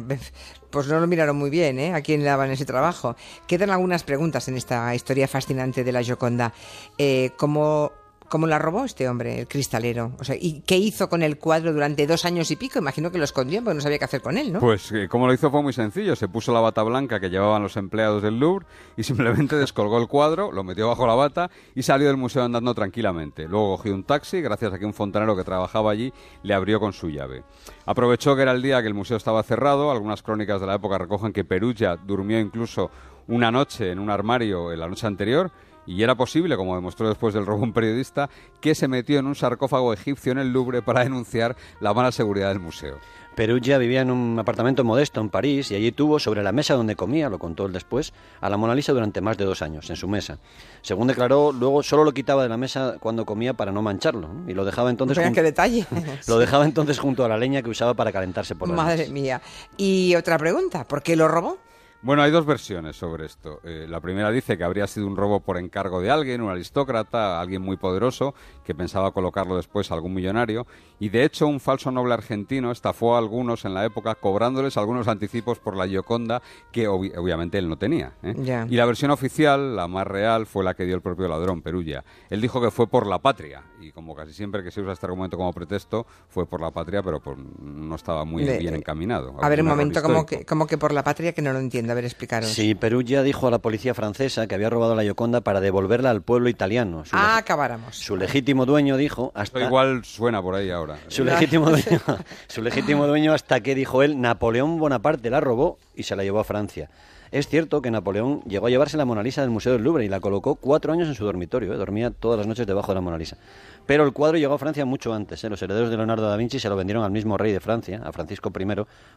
Pues 0.71 0.87
no 0.87 0.99
lo 0.99 1.07
miraron 1.07 1.35
muy 1.37 1.49
bien, 1.49 1.79
¿eh? 1.79 1.93
A 1.93 2.01
quién 2.01 2.21
le 2.21 2.25
daban 2.27 2.49
ese 2.51 2.65
trabajo. 2.65 3.15
Quedan 3.47 3.69
algunas 3.69 4.03
preguntas 4.03 4.47
en 4.47 4.57
esta 4.57 4.93
historia 4.95 5.27
fascinante 5.27 5.83
de 5.83 5.91
la 5.91 6.01
Gioconda. 6.01 6.51
Eh, 6.97 7.31
¿cómo, 7.37 7.91
¿Cómo 8.29 8.47
la 8.47 8.57
robó 8.57 8.85
este 8.85 9.07
hombre, 9.07 9.39
el 9.41 9.47
cristalero? 9.47 10.13
O 10.19 10.23
sea, 10.23 10.35
¿y 10.39 10.61
qué 10.61 10.77
hizo 10.77 11.09
con 11.09 11.21
el 11.21 11.37
cuadro 11.37 11.73
durante 11.73 12.07
dos 12.07 12.25
años 12.25 12.49
y 12.49 12.55
pico? 12.55 12.79
Imagino 12.79 13.11
que 13.11 13.19
lo 13.19 13.23
escondió 13.23 13.63
porque 13.63 13.75
no 13.75 13.81
sabía 13.81 13.99
qué 13.99 14.05
hacer 14.05 14.21
con 14.21 14.37
él, 14.37 14.51
¿no? 14.51 14.59
Pues 14.59 14.91
eh, 14.91 15.07
como 15.07 15.27
lo 15.27 15.33
hizo 15.33 15.51
fue 15.51 15.61
muy 15.61 15.73
sencillo. 15.73 16.15
Se 16.15 16.27
puso 16.27 16.51
la 16.51 16.59
bata 16.59 16.81
blanca 16.81 17.19
que 17.19 17.29
llevaban 17.29 17.61
los 17.61 17.77
empleados 17.77 18.23
del 18.23 18.39
Louvre 18.39 18.65
y 18.97 19.03
simplemente 19.03 19.55
descolgó 19.55 19.99
el 19.99 20.07
cuadro, 20.07 20.51
lo 20.51 20.63
metió 20.63 20.87
bajo 20.87 21.05
la 21.05 21.13
bata 21.13 21.51
y 21.75 21.83
salió 21.83 22.07
del 22.07 22.17
museo 22.17 22.43
andando 22.43 22.73
tranquilamente. 22.73 23.47
Luego 23.47 23.77
cogió 23.77 23.93
un 23.93 24.03
taxi, 24.03 24.41
gracias 24.41 24.73
a 24.73 24.79
que 24.79 24.85
un 24.85 24.93
fontanero 24.93 25.35
que 25.35 25.43
trabajaba 25.43 25.91
allí 25.91 26.11
le 26.41 26.53
abrió 26.53 26.79
con 26.79 26.93
su 26.93 27.09
llave. 27.09 27.43
Aprovechó 27.85 28.35
que 28.35 28.41
era 28.41 28.53
el 28.53 28.61
día 28.61 28.81
que 28.81 28.87
el 28.87 28.93
museo 28.95 29.17
estaba 29.17 29.43
cerrado. 29.43 29.91
Algunas 29.91 30.23
crónicas 30.23 30.59
de 30.59 30.67
la 30.67 30.75
época 30.75 30.97
recogen 30.97 31.31
que 31.31 31.45
Perugia 31.45 31.95
durmió 31.95 32.39
incluso 32.39 32.89
una 33.27 33.51
noche 33.51 33.91
en 33.91 33.99
un 33.99 34.09
armario 34.09 34.71
en 34.71 34.79
la 34.79 34.87
noche 34.87 35.07
anterior. 35.07 35.51
Y 35.85 36.01
era 36.01 36.15
posible, 36.15 36.57
como 36.57 36.75
demostró 36.75 37.07
después 37.07 37.33
del 37.33 37.45
robo 37.45 37.63
un 37.63 37.73
periodista, 37.73 38.29
que 38.61 38.75
se 38.75 38.87
metió 38.87 39.19
en 39.19 39.27
un 39.27 39.35
sarcófago 39.35 39.93
egipcio 39.93 40.31
en 40.31 40.39
el 40.39 40.51
Louvre 40.51 40.81
para 40.81 41.03
denunciar 41.03 41.55
la 41.79 41.93
mala 41.93 42.11
seguridad 42.11 42.49
del 42.49 42.59
museo. 42.59 42.97
Perugia 43.35 43.77
vivía 43.77 44.01
en 44.01 44.11
un 44.11 44.39
apartamento 44.39 44.83
modesto 44.85 45.19
en 45.19 45.29
París 45.29 45.69
y 45.69 45.75
allí 45.75 45.91
tuvo 45.91 46.19
sobre 46.19 46.41
la 46.41 46.53
mesa 46.53 46.73
donde 46.73 46.95
comía, 46.95 47.29
lo 47.29 47.37
contó 47.37 47.65
él 47.65 47.73
después, 47.73 48.13
a 48.39 48.49
la 48.49 48.55
Mona 48.55 48.73
Lisa 48.73 48.93
durante 48.93 49.19
más 49.19 49.37
de 49.37 49.43
dos 49.43 49.61
años, 49.61 49.89
en 49.89 49.97
su 49.97 50.07
mesa. 50.07 50.39
Según 50.81 51.07
declaró, 51.07 51.51
luego 51.51 51.83
solo 51.83 52.05
lo 52.05 52.13
quitaba 52.13 52.43
de 52.43 52.49
la 52.49 52.57
mesa 52.57 52.95
cuando 52.99 53.25
comía 53.25 53.53
para 53.53 53.73
no 53.73 53.81
mancharlo 53.81 54.29
¿no? 54.29 54.49
y 54.49 54.53
lo 54.53 54.63
dejaba 54.63 54.89
entonces 54.89 55.19
qué 55.33 55.41
detalle. 55.41 55.85
lo 56.27 56.39
dejaba 56.39 56.65
entonces 56.65 56.97
junto 56.97 57.25
a 57.25 57.29
la 57.29 57.37
leña 57.37 57.61
que 57.61 57.69
usaba 57.69 57.93
para 57.93 58.11
calentarse 58.11 58.55
por 58.55 58.69
la 58.69 58.75
Madre 58.75 59.09
mía. 59.09 59.41
Y 59.75 60.15
otra 60.15 60.37
pregunta, 60.37 60.87
¿por 60.87 61.03
qué 61.03 61.17
lo 61.17 61.27
robó? 61.27 61.57
Bueno, 62.05 62.21
hay 62.21 62.29
dos 62.29 62.45
versiones 62.45 62.95
sobre 62.95 63.25
esto. 63.25 63.61
Eh, 63.63 63.87
la 63.89 63.99
primera 63.99 64.29
dice 64.29 64.59
que 64.59 64.63
habría 64.63 64.85
sido 64.85 65.07
un 65.07 65.15
robo 65.17 65.39
por 65.39 65.57
encargo 65.57 66.01
de 66.01 66.11
alguien, 66.11 66.39
un 66.41 66.51
aristócrata, 66.51 67.41
alguien 67.41 67.63
muy 67.63 67.77
poderoso, 67.77 68.35
que 68.63 68.75
pensaba 68.75 69.09
colocarlo 69.09 69.55
después 69.55 69.89
a 69.89 69.95
algún 69.95 70.13
millonario. 70.13 70.67
Y 70.99 71.09
de 71.09 71.23
hecho, 71.23 71.47
un 71.47 71.59
falso 71.59 71.89
noble 71.89 72.13
argentino 72.13 72.69
estafó 72.71 73.15
a 73.15 73.17
algunos 73.17 73.65
en 73.65 73.73
la 73.73 73.85
época 73.85 74.13
cobrándoles 74.13 74.77
algunos 74.77 75.07
anticipos 75.07 75.57
por 75.57 75.75
la 75.75 75.87
Gioconda 75.87 76.43
que 76.71 76.87
obvi- 76.87 77.11
obviamente 77.17 77.57
él 77.57 77.67
no 77.67 77.77
tenía. 77.79 78.13
¿eh? 78.21 78.35
Ya. 78.37 78.67
Y 78.69 78.75
la 78.75 78.85
versión 78.85 79.09
oficial, 79.09 79.75
la 79.75 79.87
más 79.87 80.05
real, 80.05 80.45
fue 80.45 80.63
la 80.63 80.75
que 80.75 80.85
dio 80.85 80.93
el 80.93 81.01
propio 81.01 81.27
ladrón, 81.27 81.63
Perugia. 81.63 82.05
Él 82.29 82.39
dijo 82.39 82.61
que 82.61 82.69
fue 82.69 82.85
por 82.85 83.07
la 83.07 83.17
patria. 83.17 83.63
Y 83.81 83.91
como 83.91 84.13
casi 84.13 84.31
siempre 84.31 84.63
que 84.63 84.69
se 84.69 84.79
usa 84.81 84.93
este 84.93 85.07
argumento 85.07 85.37
como 85.37 85.51
pretexto, 85.53 86.05
fue 86.29 86.45
por 86.45 86.61
la 86.61 86.69
patria, 86.69 87.01
pero 87.01 87.19
por- 87.19 87.37
no 87.39 87.95
estaba 87.95 88.25
muy 88.25 88.43
De- 88.43 88.59
bien 88.59 88.75
encaminado. 88.75 89.35
A 89.41 89.49
ver, 89.49 89.61
un 89.61 89.67
momento, 89.67 90.03
como 90.03 90.23
que, 90.27 90.45
como 90.45 90.67
que 90.67 90.77
por 90.77 90.93
la 90.93 91.03
patria 91.03 91.33
que 91.33 91.41
no 91.41 91.51
lo 91.51 91.57
entiendo. 91.57 91.94
Ver, 91.95 92.03
explicaros. 92.05 92.49
Sí, 92.49 92.75
Perugia 92.75 93.23
dijo 93.23 93.47
a 93.47 93.51
la 93.51 93.59
policía 93.59 93.93
francesa 93.93 94.47
que 94.47 94.55
había 94.55 94.69
robado 94.69 94.95
la 94.95 95.03
Gioconda 95.03 95.39
para 95.41 95.61
devolverla 95.61 96.09
al 96.11 96.21
pueblo 96.21 96.49
italiano. 96.49 97.05
Su, 97.05 97.15
Ah, 97.15 97.37
acabáramos. 97.37 97.95
su 97.95 98.17
legítimo 98.17 98.65
dueño 98.65 98.97
dijo 98.97 99.27
Esto 99.27 99.39
hasta 99.39 99.61
igual 99.63 100.03
suena 100.03 100.41
por 100.41 100.55
ahí 100.55 100.69
ahora. 100.71 100.97
Su 101.07 101.23
legítimo, 101.23 101.69
dueño, 101.71 102.01
su 102.47 102.61
legítimo 102.61 103.07
dueño 103.07 103.33
hasta 103.33 103.61
que, 103.61 103.75
dijo 103.75 104.03
él, 104.03 104.19
Napoleón 104.19 104.77
Bonaparte 104.77 105.29
la 105.29 105.39
robó 105.39 105.77
y 105.95 106.03
se 106.03 106.15
la 106.15 106.23
llevó 106.23 106.39
a 106.39 106.43
Francia. 106.43 106.89
Es 107.31 107.47
cierto 107.47 107.81
que 107.81 107.91
Napoleón 107.91 108.41
llegó 108.47 108.67
a 108.67 108.69
llevarse 108.69 108.97
la 108.97 109.05
Mona 109.05 109.23
Lisa 109.23 109.41
del 109.41 109.49
Museo 109.49 109.73
del 109.73 109.83
Louvre 109.83 110.05
y 110.05 110.09
la 110.09 110.19
colocó 110.19 110.55
cuatro 110.55 110.93
años 110.93 111.07
en 111.07 111.15
su 111.15 111.25
dormitorio, 111.25 111.73
¿eh? 111.73 111.77
dormía 111.77 112.11
todas 112.11 112.37
las 112.37 112.47
noches 112.47 112.65
debajo 112.67 112.91
de 112.91 112.95
la 112.95 113.01
Mona 113.01 113.17
Lisa. 113.17 113.37
Pero 113.85 114.03
el 114.03 114.13
cuadro 114.13 114.37
llegó 114.37 114.55
a 114.55 114.57
Francia 114.57 114.85
mucho 114.85 115.13
antes. 115.13 115.43
¿eh? 115.43 115.49
Los 115.49 115.61
herederos 115.61 115.89
de 115.89 115.97
Leonardo 115.97 116.27
da 116.27 116.37
Vinci 116.37 116.59
se 116.59 116.69
lo 116.69 116.75
vendieron 116.75 117.03
al 117.03 117.11
mismo 117.11 117.37
rey 117.37 117.51
de 117.51 117.59
Francia, 117.59 118.01
a 118.03 118.11
Francisco 118.11 118.51
I, 118.57 118.65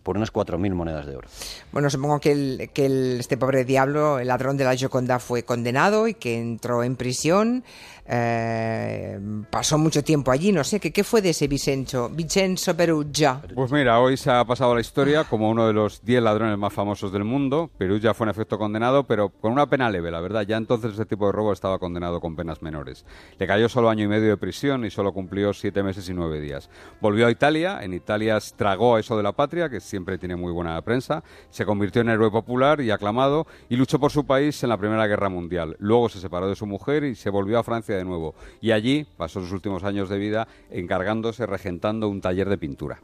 por 0.03 0.17
unas 0.17 0.33
4.000 0.33 0.75
monedas 0.75 1.07
de 1.07 1.17
oro. 1.17 1.29
Bueno, 1.73 1.89
supongo 1.89 2.21
que, 2.21 2.33
el, 2.33 2.71
que 2.75 2.87
el, 2.87 3.17
este 3.21 3.37
pobre 3.37 3.65
diablo, 3.65 4.19
el 4.19 4.29
ladrón 4.29 4.57
de 4.57 4.65
la 4.65 4.75
Gioconda, 4.75 5.19
fue 5.19 5.43
condenado 5.43 6.07
y 6.07 6.15
que 6.15 6.39
entró 6.39 6.83
en 6.83 6.97
prisión. 6.97 7.65
Eh, 8.11 9.19
pasó 9.51 9.77
mucho 9.77 10.03
tiempo 10.03 10.31
allí, 10.31 10.51
no 10.51 10.65
sé, 10.65 10.81
¿qué, 10.81 10.91
¿qué 10.91 11.05
fue 11.05 11.21
de 11.21 11.31
ese 11.31 11.47
Vincenzo, 11.47 12.09
Vincenzo 12.09 12.75
Perugia? 12.75 13.43
Pues 13.55 13.71
mira, 13.71 14.01
hoy 14.01 14.17
se 14.17 14.31
ha 14.31 14.43
pasado 14.47 14.75
la 14.75 14.81
historia 14.81 15.25
como 15.25 15.51
uno 15.51 15.67
de 15.67 15.75
los 15.75 16.03
10 16.03 16.23
ladrones 16.23 16.57
más 16.57 16.73
famosos 16.73 17.13
del 17.13 17.25
mundo. 17.25 17.71
Perugia 17.99 18.15
fue 18.15 18.27
en 18.27 18.31
efecto 18.31 18.59
condenado, 18.59 19.03
pero 19.09 19.29
con 19.29 19.51
una 19.51 19.67
pena 19.67 19.91
leve, 19.91 20.13
la 20.13 20.21
verdad. 20.21 20.43
Ya 20.47 20.57
entonces 20.57 20.93
este 20.93 21.05
tipo 21.05 21.27
de 21.27 21.33
robo 21.33 21.53
estaba 21.53 21.81
condenado 21.81 22.21
con 22.21 22.37
penas 22.37 22.63
menores. 22.63 23.05
Le 23.41 23.47
cayó 23.49 23.69
solo 23.69 23.91
año 23.91 24.05
y 24.05 24.07
medio 24.07 24.29
de 24.29 24.37
prisión 24.37 24.85
y 24.85 24.91
solo 24.91 25.13
cumplió 25.13 25.53
siete 25.53 25.83
meses 25.83 26.09
y 26.09 26.15
nueve 26.15 26.41
días. 26.41 26.71
Volvió 27.01 27.27
a 27.27 27.33
Italia, 27.33 27.81
en 27.83 27.95
Italia 27.95 28.39
tragó 28.55 28.99
eso 28.99 29.17
de 29.17 29.25
la 29.25 29.33
patria, 29.33 29.69
que 29.69 29.81
siempre 29.81 30.17
tiene 30.17 30.37
muy 30.37 30.53
buena 30.53 30.81
prensa, 30.83 31.25
se 31.51 31.67
convirtió 31.67 32.03
en 32.03 32.11
héroe 32.11 32.31
popular 32.31 32.81
y 32.81 32.93
aclamado 32.93 33.49
y 33.69 33.75
luchó 33.75 33.99
por 33.99 34.13
su 34.13 34.25
país 34.25 34.63
en 34.63 34.69
la 34.69 34.79
Primera 34.79 35.09
Guerra 35.09 35.29
Mundial. 35.29 35.75
Luego 35.81 36.09
se 36.09 36.21
separó 36.21 36.49
de 36.49 36.55
su 36.55 36.67
mujer 36.67 37.03
y 37.03 37.17
se 37.17 37.31
volvió 37.31 37.59
a 37.59 37.65
Francia 37.65 37.97
de 37.97 38.05
nuevo. 38.05 38.37
Y 38.61 38.71
allí 38.71 39.09
pasó 39.17 39.41
sus 39.41 39.51
últimos 39.51 39.83
años 39.83 40.09
de 40.09 40.19
vida 40.19 40.47
encargándose, 40.71 41.47
regentando 41.47 42.09
un 42.09 42.21
taller 42.21 42.49
de 42.49 42.59
pintura. 42.59 43.01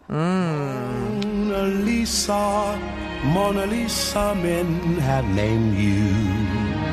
Mona 1.54 1.68
Lisa, 1.86 2.80
Mona 3.26 3.64
Lisa, 3.66 4.34
men 4.34 4.98
have 4.98 5.24
named 5.36 5.78
you. 5.78 6.43